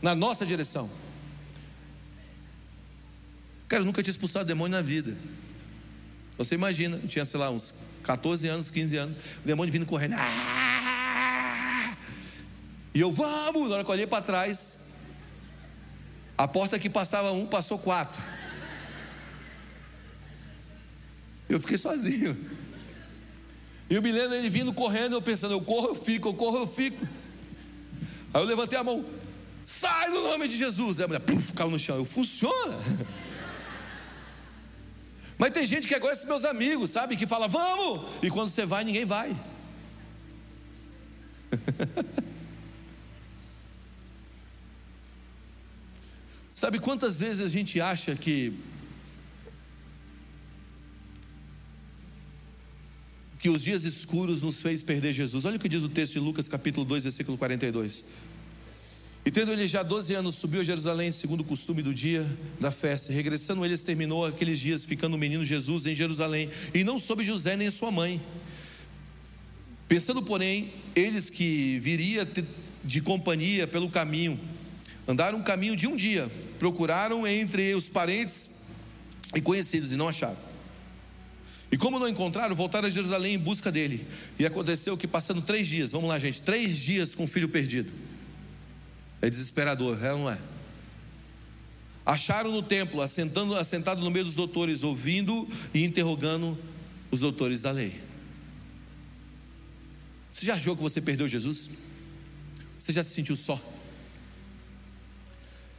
na 0.00 0.14
nossa 0.14 0.46
direção. 0.46 0.88
Cara, 3.66 3.82
eu 3.82 3.86
nunca 3.86 4.00
tinha 4.00 4.12
expulsado 4.12 4.44
demônio 4.44 4.76
na 4.76 4.82
vida. 4.82 5.16
Você 6.38 6.54
imagina, 6.54 7.00
tinha, 7.08 7.24
sei 7.24 7.40
lá, 7.40 7.50
uns 7.50 7.74
14 8.02 8.48
anos, 8.48 8.70
15 8.70 8.96
anos, 8.96 9.16
o 9.16 9.46
demônio 9.46 9.72
vindo 9.72 9.86
correndo. 9.86 10.14
Ah! 10.16 11.96
E 12.94 13.00
eu, 13.00 13.12
vamos! 13.12 13.68
Na 13.68 13.76
hora 13.76 13.84
que 13.84 13.90
eu 13.90 13.94
olhei 13.94 14.06
para 14.06 14.22
trás, 14.22 14.78
a 16.36 16.48
porta 16.48 16.78
que 16.78 16.90
passava 16.90 17.32
um 17.32 17.46
passou 17.46 17.78
quatro. 17.78 18.20
Eu 21.48 21.60
fiquei 21.60 21.76
sozinho. 21.76 22.36
E 23.88 23.94
eu 23.94 24.02
me 24.02 24.12
lembro 24.12 24.34
ele 24.34 24.48
vindo 24.48 24.72
correndo, 24.72 25.14
eu 25.14 25.22
pensando, 25.22 25.52
eu 25.52 25.60
corro, 25.60 25.88
eu 25.88 25.94
fico, 25.96 26.28
eu 26.28 26.34
corro, 26.34 26.58
eu 26.58 26.66
fico. 26.66 27.06
Aí 28.32 28.40
eu 28.40 28.46
levantei 28.46 28.78
a 28.78 28.84
mão, 28.84 29.04
sai 29.64 30.08
no 30.10 30.22
nome 30.22 30.46
de 30.46 30.56
Jesus. 30.56 30.98
Aí 30.98 31.04
a 31.04 31.08
mulher, 31.08 31.20
puf, 31.20 31.52
caiu 31.52 31.70
no 31.70 31.78
chão. 31.78 31.96
Eu, 31.96 32.04
funciona. 32.04 32.78
Mas 35.40 35.52
tem 35.54 35.66
gente 35.66 35.88
que 35.88 35.94
é 35.94 35.98
esses 36.12 36.26
meus 36.26 36.44
amigos, 36.44 36.90
sabe? 36.90 37.16
Que 37.16 37.26
fala, 37.26 37.48
vamos! 37.48 38.02
E 38.22 38.28
quando 38.28 38.50
você 38.50 38.66
vai, 38.66 38.84
ninguém 38.84 39.06
vai. 39.06 39.34
sabe 46.52 46.78
quantas 46.78 47.20
vezes 47.20 47.40
a 47.40 47.48
gente 47.48 47.80
acha 47.80 48.14
que 48.14 48.52
que 53.38 53.48
os 53.48 53.62
dias 53.62 53.84
escuros 53.84 54.42
nos 54.42 54.60
fez 54.60 54.82
perder 54.82 55.14
Jesus. 55.14 55.46
Olha 55.46 55.56
o 55.56 55.58
que 55.58 55.70
diz 55.70 55.82
o 55.82 55.88
texto 55.88 56.12
de 56.12 56.20
Lucas, 56.20 56.46
capítulo 56.48 56.84
2, 56.84 57.04
versículo 57.04 57.38
42. 57.38 58.04
E 59.24 59.30
tendo 59.30 59.52
ele 59.52 59.68
já 59.68 59.82
12 59.82 60.14
anos, 60.14 60.36
subiu 60.36 60.60
a 60.60 60.64
Jerusalém, 60.64 61.12
segundo 61.12 61.40
o 61.40 61.44
costume 61.44 61.82
do 61.82 61.92
dia 61.92 62.26
da 62.58 62.70
festa. 62.70 63.12
Regressando 63.12 63.64
eles, 63.64 63.82
terminou 63.82 64.24
aqueles 64.24 64.58
dias, 64.58 64.84
ficando 64.84 65.14
o 65.14 65.18
menino 65.18 65.44
Jesus 65.44 65.86
em 65.86 65.94
Jerusalém, 65.94 66.48
e 66.72 66.82
não 66.82 66.98
soube 66.98 67.22
José 67.22 67.56
nem 67.56 67.70
sua 67.70 67.90
mãe. 67.90 68.20
Pensando, 69.86 70.22
porém, 70.22 70.72
eles 70.96 71.28
que 71.28 71.78
viria 71.80 72.26
de 72.82 73.00
companhia 73.02 73.66
pelo 73.66 73.90
caminho, 73.90 74.40
andaram 75.06 75.38
um 75.38 75.42
caminho 75.42 75.76
de 75.76 75.86
um 75.86 75.96
dia, 75.96 76.30
procuraram 76.58 77.26
entre 77.26 77.74
os 77.74 77.88
parentes 77.88 78.50
e 79.34 79.40
conhecidos, 79.40 79.92
e 79.92 79.96
não 79.96 80.08
acharam. 80.08 80.38
E 81.70 81.76
como 81.76 81.98
não 81.98 82.08
encontraram, 82.08 82.54
voltaram 82.56 82.88
a 82.88 82.90
Jerusalém 82.90 83.34
em 83.34 83.38
busca 83.38 83.70
dele. 83.70 84.04
E 84.38 84.46
aconteceu 84.46 84.96
que, 84.96 85.06
passando 85.06 85.42
três 85.42 85.68
dias, 85.68 85.92
vamos 85.92 86.08
lá, 86.08 86.18
gente, 86.18 86.40
três 86.40 86.78
dias 86.78 87.14
com 87.14 87.24
o 87.24 87.28
filho 87.28 87.48
perdido. 87.48 87.92
É 89.22 89.28
desesperador, 89.28 90.02
é 90.02 90.08
não 90.12 90.30
é? 90.30 90.38
Acharam 92.04 92.50
no 92.50 92.62
templo, 92.62 93.02
assentando, 93.02 93.54
assentado 93.54 94.00
no 94.00 94.10
meio 94.10 94.24
dos 94.24 94.34
doutores, 94.34 94.82
ouvindo 94.82 95.46
e 95.72 95.84
interrogando 95.84 96.58
os 97.10 97.20
doutores 97.20 97.62
da 97.62 97.70
lei. 97.70 98.00
Você 100.32 100.46
já 100.46 100.54
achou 100.54 100.74
que 100.74 100.82
você 100.82 101.00
perdeu 101.00 101.28
Jesus? 101.28 101.70
Você 102.80 102.92
já 102.92 103.02
se 103.04 103.10
sentiu 103.10 103.36
só? 103.36 103.60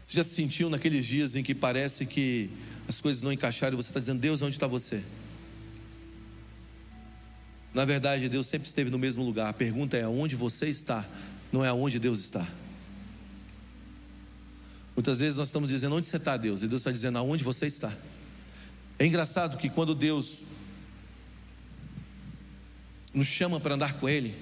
Você 0.06 0.18
já 0.18 0.24
se 0.24 0.36
sentiu 0.36 0.70
naqueles 0.70 1.06
dias 1.06 1.36
em 1.36 1.42
que 1.42 1.56
parece 1.56 2.06
que 2.06 2.50
as 2.88 3.02
coisas 3.02 3.24
não 3.24 3.32
encaixaram 3.34 3.74
e 3.74 3.82
você 3.82 3.90
está 3.90 4.00
dizendo, 4.00 4.20
Deus, 4.20 4.42
onde 4.42 4.56
está 4.56 4.68
você? 4.68 5.02
Na 7.74 7.86
verdade, 7.86 8.30
Deus 8.30 8.48
sempre 8.48 8.68
esteve 8.68 8.90
no 8.90 9.00
mesmo 9.00 9.24
lugar. 9.24 9.50
A 9.50 9.54
pergunta 9.54 9.98
é 9.98 10.04
aonde 10.04 10.36
você 10.36 10.68
está, 10.68 11.06
não 11.52 11.64
é 11.66 11.70
aonde 11.70 11.98
Deus 11.98 12.20
está. 12.20 12.46
Muitas 14.96 15.20
vezes 15.20 15.38
nós 15.38 15.48
estamos 15.48 15.70
dizendo 15.70 15.96
onde 15.96 16.08
você 16.08 16.18
está, 16.18 16.36
Deus, 16.36 16.64
e 16.64 16.68
Deus 16.68 16.82
está 16.82 16.92
dizendo 16.92 17.18
aonde 17.18 17.44
você 17.44 17.68
está. 17.68 17.92
É 19.00 19.06
engraçado 19.06 19.58
que 19.58 19.70
quando 19.70 19.96
Deus 19.96 20.42
nos 23.14 23.28
chama 23.28 23.60
para 23.60 23.76
andar 23.76 23.94
com 23.94 24.08
Ele, 24.08 24.36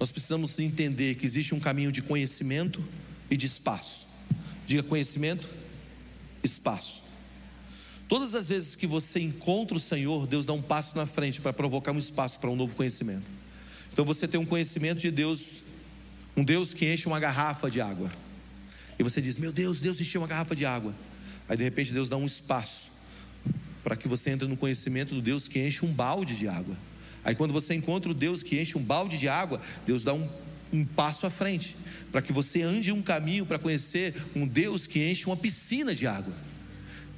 nós 0.00 0.10
precisamos 0.10 0.58
entender 0.58 1.14
que 1.14 1.24
existe 1.24 1.54
um 1.54 1.60
caminho 1.60 1.92
de 1.92 2.02
conhecimento 2.02 2.82
e 3.30 3.36
de 3.36 3.46
espaço. 3.46 4.06
Diga 4.66 4.82
conhecimento, 4.82 5.46
espaço. 6.42 7.02
Todas 8.08 8.34
as 8.34 8.48
vezes 8.48 8.74
que 8.74 8.86
você 8.86 9.20
encontra 9.20 9.76
o 9.76 9.80
Senhor, 9.80 10.26
Deus 10.26 10.44
dá 10.44 10.52
um 10.52 10.60
passo 10.60 10.96
na 10.96 11.06
frente 11.06 11.40
para 11.40 11.52
provocar 11.52 11.92
um 11.92 11.98
espaço 11.98 12.38
para 12.38 12.50
um 12.50 12.56
novo 12.56 12.74
conhecimento. 12.74 13.24
Então 13.92 14.04
você 14.04 14.26
tem 14.26 14.40
um 14.40 14.44
conhecimento 14.44 15.00
de 15.00 15.10
Deus, 15.10 15.60
um 16.36 16.42
Deus 16.42 16.74
que 16.74 16.92
enche 16.92 17.06
uma 17.06 17.20
garrafa 17.20 17.70
de 17.70 17.80
água. 17.80 18.10
E 19.02 19.04
você 19.04 19.20
diz: 19.20 19.36
Meu 19.36 19.50
Deus, 19.50 19.80
Deus 19.80 20.00
encheu 20.00 20.20
uma 20.20 20.28
garrafa 20.28 20.54
de 20.54 20.64
água. 20.64 20.94
Aí 21.48 21.56
de 21.56 21.64
repente 21.64 21.92
Deus 21.92 22.08
dá 22.08 22.16
um 22.16 22.24
espaço 22.24 22.88
para 23.82 23.96
que 23.96 24.06
você 24.06 24.30
entre 24.30 24.46
no 24.46 24.56
conhecimento 24.56 25.12
do 25.12 25.20
Deus 25.20 25.48
que 25.48 25.58
enche 25.58 25.84
um 25.84 25.92
balde 25.92 26.36
de 26.36 26.46
água. 26.46 26.76
Aí 27.24 27.34
quando 27.34 27.52
você 27.52 27.74
encontra 27.74 28.08
o 28.08 28.14
Deus 28.14 28.44
que 28.44 28.60
enche 28.60 28.78
um 28.78 28.80
balde 28.80 29.18
de 29.18 29.28
água, 29.28 29.60
Deus 29.84 30.04
dá 30.04 30.14
um, 30.14 30.28
um 30.72 30.84
passo 30.84 31.26
à 31.26 31.30
frente, 31.30 31.76
para 32.12 32.22
que 32.22 32.32
você 32.32 32.62
ande 32.62 32.92
um 32.92 33.02
caminho 33.02 33.44
para 33.44 33.58
conhecer 33.58 34.14
um 34.36 34.46
Deus 34.46 34.86
que 34.86 35.10
enche 35.10 35.26
uma 35.26 35.36
piscina 35.36 35.92
de 35.96 36.06
água. 36.06 36.32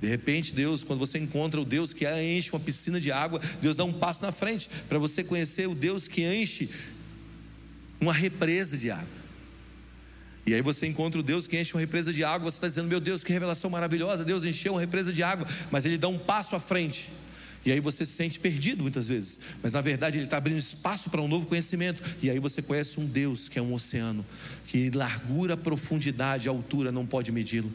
De 0.00 0.08
repente, 0.08 0.54
Deus, 0.54 0.82
quando 0.82 1.00
você 1.00 1.18
encontra 1.18 1.60
o 1.60 1.66
Deus 1.66 1.92
que 1.92 2.06
enche 2.08 2.50
uma 2.50 2.60
piscina 2.60 2.98
de 2.98 3.12
água, 3.12 3.42
Deus 3.60 3.76
dá 3.76 3.84
um 3.84 3.92
passo 3.92 4.22
na 4.22 4.32
frente 4.32 4.70
para 4.88 4.98
você 4.98 5.22
conhecer 5.22 5.68
o 5.68 5.74
Deus 5.74 6.08
que 6.08 6.22
enche 6.22 6.70
uma 8.00 8.14
represa 8.14 8.78
de 8.78 8.90
água. 8.90 9.23
E 10.46 10.52
aí 10.52 10.60
você 10.60 10.86
encontra 10.86 11.20
o 11.20 11.22
Deus 11.22 11.46
que 11.46 11.58
enche 11.58 11.72
uma 11.74 11.80
represa 11.80 12.12
de 12.12 12.22
água, 12.22 12.50
você 12.50 12.56
está 12.56 12.68
dizendo, 12.68 12.88
meu 12.88 13.00
Deus, 13.00 13.24
que 13.24 13.32
revelação 13.32 13.70
maravilhosa, 13.70 14.24
Deus 14.24 14.44
encheu 14.44 14.74
uma 14.74 14.80
represa 14.80 15.12
de 15.12 15.22
água, 15.22 15.46
mas 15.70 15.84
Ele 15.84 15.96
dá 15.96 16.08
um 16.08 16.18
passo 16.18 16.54
à 16.54 16.60
frente. 16.60 17.08
E 17.64 17.72
aí 17.72 17.80
você 17.80 18.04
se 18.04 18.12
sente 18.12 18.38
perdido 18.38 18.82
muitas 18.82 19.08
vezes, 19.08 19.40
mas 19.62 19.72
na 19.72 19.80
verdade 19.80 20.18
Ele 20.18 20.26
está 20.26 20.36
abrindo 20.36 20.58
espaço 20.58 21.08
para 21.08 21.22
um 21.22 21.28
novo 21.28 21.46
conhecimento. 21.46 22.02
E 22.22 22.28
aí 22.28 22.38
você 22.38 22.60
conhece 22.60 23.00
um 23.00 23.06
Deus 23.06 23.48
que 23.48 23.58
é 23.58 23.62
um 23.62 23.72
oceano, 23.72 24.24
que 24.66 24.90
largura, 24.90 25.56
profundidade, 25.56 26.46
altura 26.46 26.92
não 26.92 27.06
pode 27.06 27.32
medi-lo. 27.32 27.72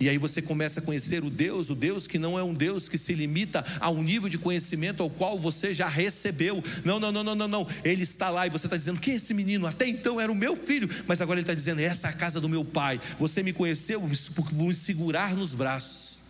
E 0.00 0.08
aí 0.08 0.16
você 0.16 0.40
começa 0.40 0.80
a 0.80 0.82
conhecer 0.82 1.22
o 1.22 1.28
Deus, 1.28 1.68
o 1.68 1.74
Deus 1.74 2.06
que 2.06 2.18
não 2.18 2.38
é 2.38 2.42
um 2.42 2.54
Deus 2.54 2.88
que 2.88 2.96
se 2.96 3.12
limita 3.12 3.62
a 3.78 3.90
um 3.90 4.02
nível 4.02 4.30
de 4.30 4.38
conhecimento 4.38 5.02
ao 5.02 5.10
qual 5.10 5.38
você 5.38 5.74
já 5.74 5.86
recebeu. 5.86 6.64
Não, 6.82 6.98
não, 6.98 7.12
não, 7.12 7.22
não, 7.22 7.34
não, 7.34 7.46
não. 7.46 7.66
Ele 7.84 8.02
está 8.02 8.30
lá 8.30 8.46
e 8.46 8.50
você 8.50 8.66
está 8.66 8.78
dizendo: 8.78 8.98
quem 8.98 9.12
é 9.12 9.16
esse 9.18 9.34
menino? 9.34 9.66
Até 9.66 9.86
então 9.86 10.18
era 10.18 10.32
o 10.32 10.34
meu 10.34 10.56
filho, 10.56 10.88
mas 11.06 11.20
agora 11.20 11.38
ele 11.38 11.44
está 11.44 11.52
dizendo: 11.52 11.82
essa 11.82 12.06
é 12.06 12.10
a 12.10 12.14
casa 12.14 12.40
do 12.40 12.48
meu 12.48 12.64
pai. 12.64 12.98
Você 13.18 13.42
me 13.42 13.52
conheceu 13.52 14.00
por 14.34 14.50
me 14.54 14.74
segurar 14.74 15.36
nos 15.36 15.54
braços, 15.54 16.20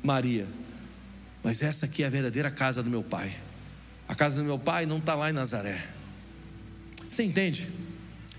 Maria. 0.00 0.46
Mas 1.42 1.62
essa 1.62 1.86
aqui 1.86 2.04
é 2.04 2.06
a 2.06 2.10
verdadeira 2.10 2.48
casa 2.48 2.80
do 2.80 2.88
meu 2.88 3.02
pai. 3.02 3.36
A 4.06 4.14
casa 4.14 4.36
do 4.36 4.44
meu 4.44 4.58
pai 4.58 4.86
não 4.86 4.98
está 4.98 5.16
lá 5.16 5.30
em 5.30 5.32
Nazaré. 5.32 5.84
Você 7.08 7.24
entende? 7.24 7.68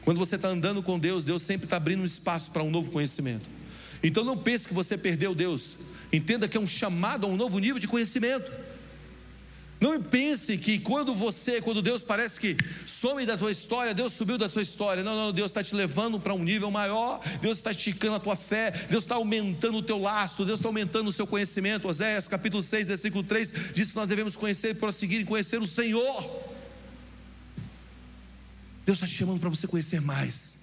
Quando 0.01 0.17
você 0.17 0.37
está 0.37 0.47
andando 0.47 0.81
com 0.81 0.97
Deus, 0.97 1.25
Deus 1.25 1.41
sempre 1.41 1.65
está 1.65 1.75
abrindo 1.75 2.03
um 2.03 2.05
espaço 2.05 2.51
para 2.51 2.63
um 2.63 2.71
novo 2.71 2.89
conhecimento. 2.89 3.58
Então 4.03 4.23
não 4.23 4.37
pense 4.37 4.67
que 4.67 4.73
você 4.73 4.97
perdeu 4.97 5.35
Deus. 5.35 5.77
Entenda 6.11 6.47
que 6.47 6.57
é 6.57 6.59
um 6.59 6.67
chamado 6.67 7.25
a 7.25 7.29
um 7.29 7.35
novo 7.35 7.59
nível 7.59 7.79
de 7.79 7.87
conhecimento. 7.87 8.51
Não 9.79 10.01
pense 10.01 10.57
que 10.57 10.77
quando 10.77 11.15
você, 11.15 11.61
quando 11.61 11.81
Deus 11.81 12.03
parece 12.03 12.37
que 12.37 12.57
some 12.85 13.25
da 13.25 13.37
tua 13.37 13.49
história, 13.49 13.93
Deus 13.93 14.11
subiu 14.11 14.37
da 14.37 14.49
tua 14.49 14.61
história. 14.61 15.03
Não, 15.03 15.15
não, 15.15 15.31
Deus 15.31 15.51
está 15.51 15.63
te 15.63 15.73
levando 15.73 16.19
para 16.19 16.33
um 16.33 16.43
nível 16.43 16.69
maior, 16.69 17.21
Deus 17.41 17.59
está 17.59 17.71
esticando 17.71 18.15
a 18.15 18.19
tua 18.19 18.35
fé, 18.35 18.71
Deus 18.89 19.05
está 19.05 19.15
aumentando 19.15 19.77
o 19.77 19.81
teu 19.81 19.97
laço, 19.97 20.43
Deus 20.43 20.59
está 20.59 20.67
aumentando 20.67 21.07
o 21.07 21.13
seu 21.13 21.25
conhecimento. 21.25 21.87
Oséias 21.87 22.27
capítulo 22.27 22.61
6, 22.61 22.89
versículo 22.89 23.23
3 23.23 23.53
diz 23.73 23.91
que 23.91 23.95
nós 23.95 24.09
devemos 24.09 24.35
conhecer 24.35 24.71
e 24.71 24.73
prosseguir 24.73 25.21
em 25.21 25.25
conhecer 25.25 25.61
o 25.61 25.67
Senhor. 25.67 26.23
Deus 28.85 28.97
está 28.97 29.07
te 29.07 29.13
chamando 29.13 29.39
para 29.39 29.49
você 29.49 29.65
conhecer 29.65 30.01
mais, 30.01 30.57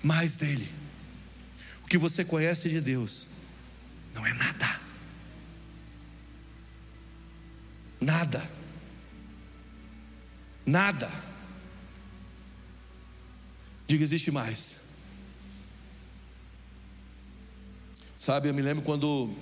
mais 0.00 0.36
dEle 0.36 0.79
que 1.90 1.98
você 1.98 2.24
conhece 2.24 2.68
de 2.68 2.80
Deus 2.80 3.26
não 4.14 4.24
é 4.24 4.32
nada. 4.32 4.80
Nada. 8.00 8.50
Nada. 10.64 11.10
Diga, 13.88 14.04
existe 14.04 14.30
mais. 14.30 14.76
Sabe, 18.16 18.48
eu 18.48 18.54
me 18.54 18.62
lembro 18.62 18.84
quando 18.84 19.34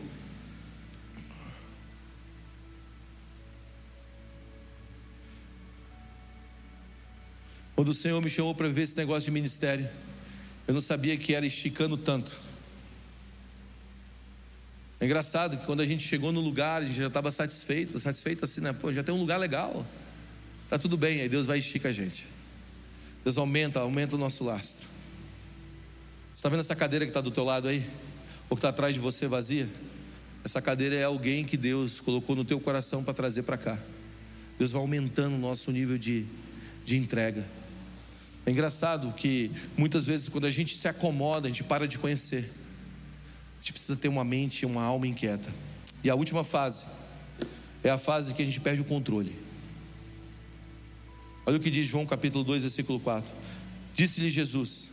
Quando 7.77 7.91
o 7.91 7.95
Senhor 7.95 8.21
me 8.23 8.31
chamou 8.31 8.55
para 8.55 8.69
ver 8.69 8.83
esse 8.83 8.97
negócio 8.97 9.27
de 9.27 9.31
ministério, 9.31 9.89
eu 10.69 10.75
não 10.75 10.83
sabia 10.83 11.17
que 11.17 11.35
era 11.35 11.47
esticando 11.47 11.97
tanto. 11.97 12.37
É 15.01 15.07
engraçado 15.07 15.57
que 15.57 15.65
quando 15.65 15.81
a 15.81 15.87
gente 15.87 16.07
chegou 16.07 16.31
no 16.31 16.41
lugar, 16.41 16.83
a 16.83 16.85
gente 16.85 16.99
já 16.99 17.07
estava 17.07 17.33
satisfeito, 17.33 17.99
satisfeito 17.99 18.45
assim, 18.45 18.61
né? 18.61 18.75
Pô, 18.75 18.93
já 18.93 19.03
tem 19.03 19.15
um 19.15 19.19
lugar 19.19 19.39
legal. 19.39 19.87
Tá 20.69 20.79
tudo 20.79 20.99
bem, 20.99 21.23
aí 21.23 21.29
Deus 21.29 21.47
vai 21.47 21.59
esticar 21.59 21.91
a 21.91 21.95
gente. 21.95 22.27
Deus 23.25 23.39
aumenta, 23.39 23.81
aumenta 23.81 24.15
o 24.15 24.19
nosso 24.19 24.45
lastro. 24.45 24.87
Você 24.87 26.41
está 26.41 26.51
vendo 26.51 26.61
essa 26.61 26.77
cadeira 26.77 27.07
que 27.07 27.11
está 27.11 27.23
do 27.23 27.31
teu 27.31 27.45
lado 27.45 27.67
aí? 27.67 27.89
Ou 28.51 28.57
que 28.57 28.59
está 28.59 28.69
atrás 28.69 28.93
de 28.93 29.01
você 29.01 29.27
vazia? 29.27 29.67
Essa 30.45 30.61
cadeira 30.61 30.95
é 30.95 31.05
alguém 31.05 31.47
que 31.47 31.57
Deus 31.57 31.99
colocou 31.99 32.37
no 32.37 32.45
teu 32.45 32.61
coração 32.61 33.03
para 33.03 33.15
trazer 33.15 33.45
para 33.45 33.57
cá. 33.57 33.79
Deus 34.59 34.71
vai 34.73 34.83
aumentando 34.83 35.35
o 35.35 35.39
nosso 35.39 35.73
nível 35.73 35.97
de, 35.97 36.27
de 36.85 36.99
entrega. 36.99 37.47
É 38.47 38.51
engraçado 38.51 39.13
que 39.13 39.51
muitas 39.77 40.07
vezes 40.07 40.29
quando 40.29 40.47
a 40.47 40.51
gente 40.51 40.77
se 40.77 40.89
acomoda, 40.89 41.47
a 41.47 41.51
gente 41.51 41.65
para 41.65 41.87
de 41.87 41.99
conhecer. 41.99 42.51
A 43.59 43.61
gente 43.61 43.73
precisa 43.73 43.97
ter 43.97 44.09
uma 44.09 44.25
mente, 44.25 44.65
uma 44.65 44.83
alma 44.83 45.07
inquieta. 45.07 45.51
E 46.03 46.09
a 46.09 46.15
última 46.15 46.45
fase 46.45 46.87
é 47.83 47.91
a 47.91 47.99
fase 47.99 48.35
que 48.35 48.43
a 48.43 48.45
gente 48.45 48.61
perde 48.61 48.81
o 48.81 48.85
controle. 48.85 49.35
Olha 51.45 51.57
o 51.57 51.61
que 51.61 51.71
diz 51.71 51.89
João 51.89 52.07
capítulo 52.07 52.45
2, 52.45 52.63
versículo 52.63 53.01
4. 53.01 53.33
Disse-lhe 53.95 54.31
Jesus: 54.31 54.91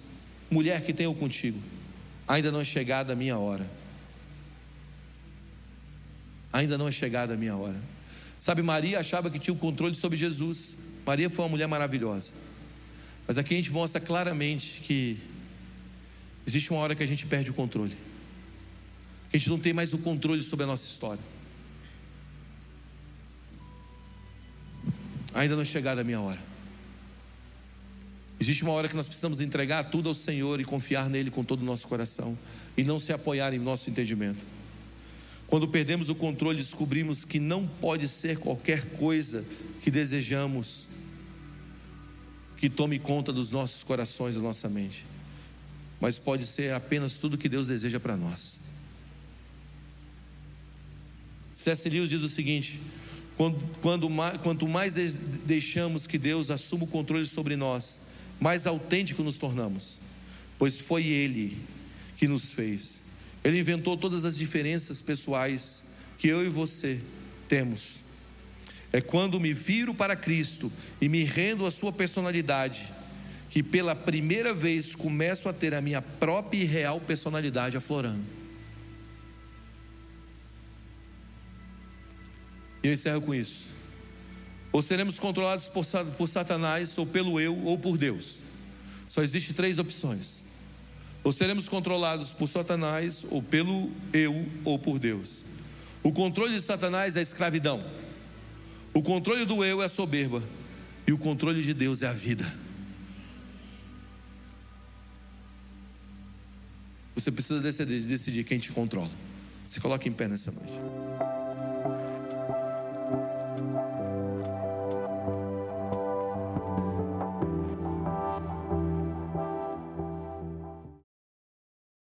Mulher 0.49 0.81
que 0.83 0.93
tenho 0.93 1.13
contigo, 1.13 1.61
ainda 2.27 2.51
não 2.51 2.61
é 2.61 2.65
chegada 2.65 3.13
a 3.13 3.15
minha 3.15 3.37
hora. 3.37 3.69
Ainda 6.51 6.77
não 6.77 6.87
é 6.87 6.91
chegada 6.91 7.33
a 7.33 7.37
minha 7.37 7.55
hora. 7.55 7.75
Sabe, 8.39 8.61
Maria 8.61 8.99
achava 8.99 9.29
que 9.29 9.37
tinha 9.37 9.53
o 9.53 9.57
controle 9.57 9.95
sobre 9.95 10.17
Jesus. 10.17 10.75
Maria 11.05 11.29
foi 11.29 11.43
uma 11.43 11.49
mulher 11.49 11.67
maravilhosa. 11.67 12.31
Mas 13.27 13.37
aqui 13.37 13.53
a 13.53 13.57
gente 13.57 13.71
mostra 13.71 13.99
claramente 13.99 14.81
que 14.81 15.17
existe 16.45 16.71
uma 16.71 16.79
hora 16.79 16.95
que 16.95 17.03
a 17.03 17.07
gente 17.07 17.25
perde 17.25 17.49
o 17.51 17.53
controle. 17.53 17.95
A 19.33 19.37
gente 19.37 19.49
não 19.49 19.59
tem 19.59 19.73
mais 19.73 19.93
o 19.93 19.97
controle 19.97 20.43
sobre 20.43 20.63
a 20.63 20.67
nossa 20.67 20.85
história. 20.85 21.23
Ainda 25.33 25.55
não 25.55 25.63
é 25.63 25.65
chegada 25.65 26.01
a 26.01 26.03
minha 26.03 26.21
hora. 26.21 26.39
Existe 28.39 28.63
uma 28.63 28.73
hora 28.73 28.87
que 28.87 28.95
nós 28.95 29.07
precisamos 29.07 29.39
entregar 29.39 29.85
tudo 29.85 30.09
ao 30.09 30.15
Senhor 30.15 30.59
e 30.59 30.65
confiar 30.65 31.09
nele 31.09 31.31
com 31.31 31.43
todo 31.43 31.61
o 31.61 31.65
nosso 31.65 31.87
coração 31.87 32.37
e 32.77 32.83
não 32.83 32.99
se 32.99 33.11
apoiar 33.11 33.53
em 33.53 33.59
nosso 33.59 33.89
entendimento. 33.89 34.45
Quando 35.47 35.67
perdemos 35.67 36.09
o 36.09 36.15
controle, 36.15 36.57
descobrimos 36.57 37.23
que 37.23 37.39
não 37.39 37.67
pode 37.67 38.07
ser 38.07 38.37
qualquer 38.37 38.83
coisa 38.97 39.45
que 39.81 39.91
desejamos 39.91 40.87
que 42.65 42.69
tome 42.71 42.97
conta 42.97 43.31
dos 43.31 43.51
nossos 43.51 43.83
corações, 43.83 44.37
da 44.37 44.41
nossa 44.41 44.67
mente, 44.67 45.05
mas 46.01 46.17
pode 46.17 46.47
ser 46.47 46.73
apenas 46.73 47.15
tudo 47.15 47.37
que 47.37 47.47
Deus 47.47 47.67
deseja 47.67 47.99
para 47.99 48.17
nós. 48.17 48.57
C.S. 51.53 51.87
Diz 51.87 52.23
o 52.23 52.27
seguinte: 52.27 52.81
quando, 53.37 53.61
quando, 53.83 54.09
quanto 54.41 54.67
mais 54.67 54.95
deixamos 55.45 56.07
que 56.07 56.17
Deus 56.17 56.49
assuma 56.49 56.85
o 56.85 56.87
controle 56.87 57.27
sobre 57.27 57.55
nós, 57.55 57.99
mais 58.39 58.65
autêntico 58.65 59.21
nos 59.21 59.37
tornamos, 59.37 59.99
pois 60.57 60.79
foi 60.79 61.05
Ele 61.05 61.55
que 62.17 62.27
nos 62.27 62.51
fez. 62.51 63.01
Ele 63.43 63.59
inventou 63.59 63.95
todas 63.95 64.25
as 64.25 64.35
diferenças 64.35 65.03
pessoais 65.03 65.83
que 66.17 66.27
eu 66.27 66.43
e 66.43 66.49
você 66.49 66.99
temos 67.47 67.99
é 68.95 69.01
quando 69.01 69.41
me 69.41 69.51
viro 69.51 69.93
para 69.93 70.15
Cristo 70.15 70.71
e 71.01 71.09
me 71.09 71.25
rendo 71.25 71.65
à 71.65 71.71
Sua 71.71 71.91
personalidade, 71.91 72.93
que 73.49 73.61
pela 73.61 73.93
primeira 73.93 74.53
vez 74.53 74.95
começo 74.95 75.49
a 75.49 75.53
ter 75.53 75.75
a 75.75 75.81
minha 75.81 76.01
própria 76.01 76.59
e 76.59 76.63
real 76.63 77.01
personalidade 77.01 77.75
aflorando. 77.75 78.23
E 82.81 82.87
eu 82.87 82.93
encerro 82.93 83.21
com 83.21 83.35
isso. 83.35 83.65
Ou 84.71 84.81
seremos 84.81 85.19
controlados 85.19 85.67
por, 85.67 85.85
por 86.17 86.29
Satanás, 86.29 86.97
ou 86.97 87.05
pelo 87.05 87.37
eu, 87.37 87.61
ou 87.65 87.77
por 87.77 87.97
Deus. 87.97 88.39
Só 89.09 89.21
existe 89.21 89.53
três 89.53 89.77
opções. 89.77 90.45
Ou 91.21 91.33
seremos 91.33 91.67
controlados 91.67 92.31
por 92.31 92.47
Satanás, 92.47 93.25
ou 93.29 93.43
pelo 93.43 93.91
eu, 94.13 94.45
ou 94.63 94.79
por 94.79 94.99
Deus. 94.99 95.43
O 96.01 96.13
controle 96.13 96.53
de 96.53 96.61
Satanás 96.61 97.17
é 97.17 97.19
a 97.19 97.23
escravidão. 97.23 97.83
O 98.95 99.03
controle 99.03 99.43
do 99.43 99.63
eu 99.63 99.83
é 99.83 99.89
soberba, 99.89 100.41
e 101.05 101.11
o 101.11 101.17
controle 101.17 101.61
de 101.61 101.73
Deus 101.73 102.01
é 102.01 102.07
a 102.07 102.13
vida. 102.13 102.49
Você 107.13 107.29
precisa 107.29 107.61
decidir, 107.61 107.99
decidir 108.03 108.45
quem 108.45 108.57
te 108.57 108.71
controla. 108.71 109.11
Se 109.67 109.81
coloque 109.81 110.07
em 110.07 110.13
pé 110.13 110.29
nessa 110.29 110.49
noite. 110.49 111.04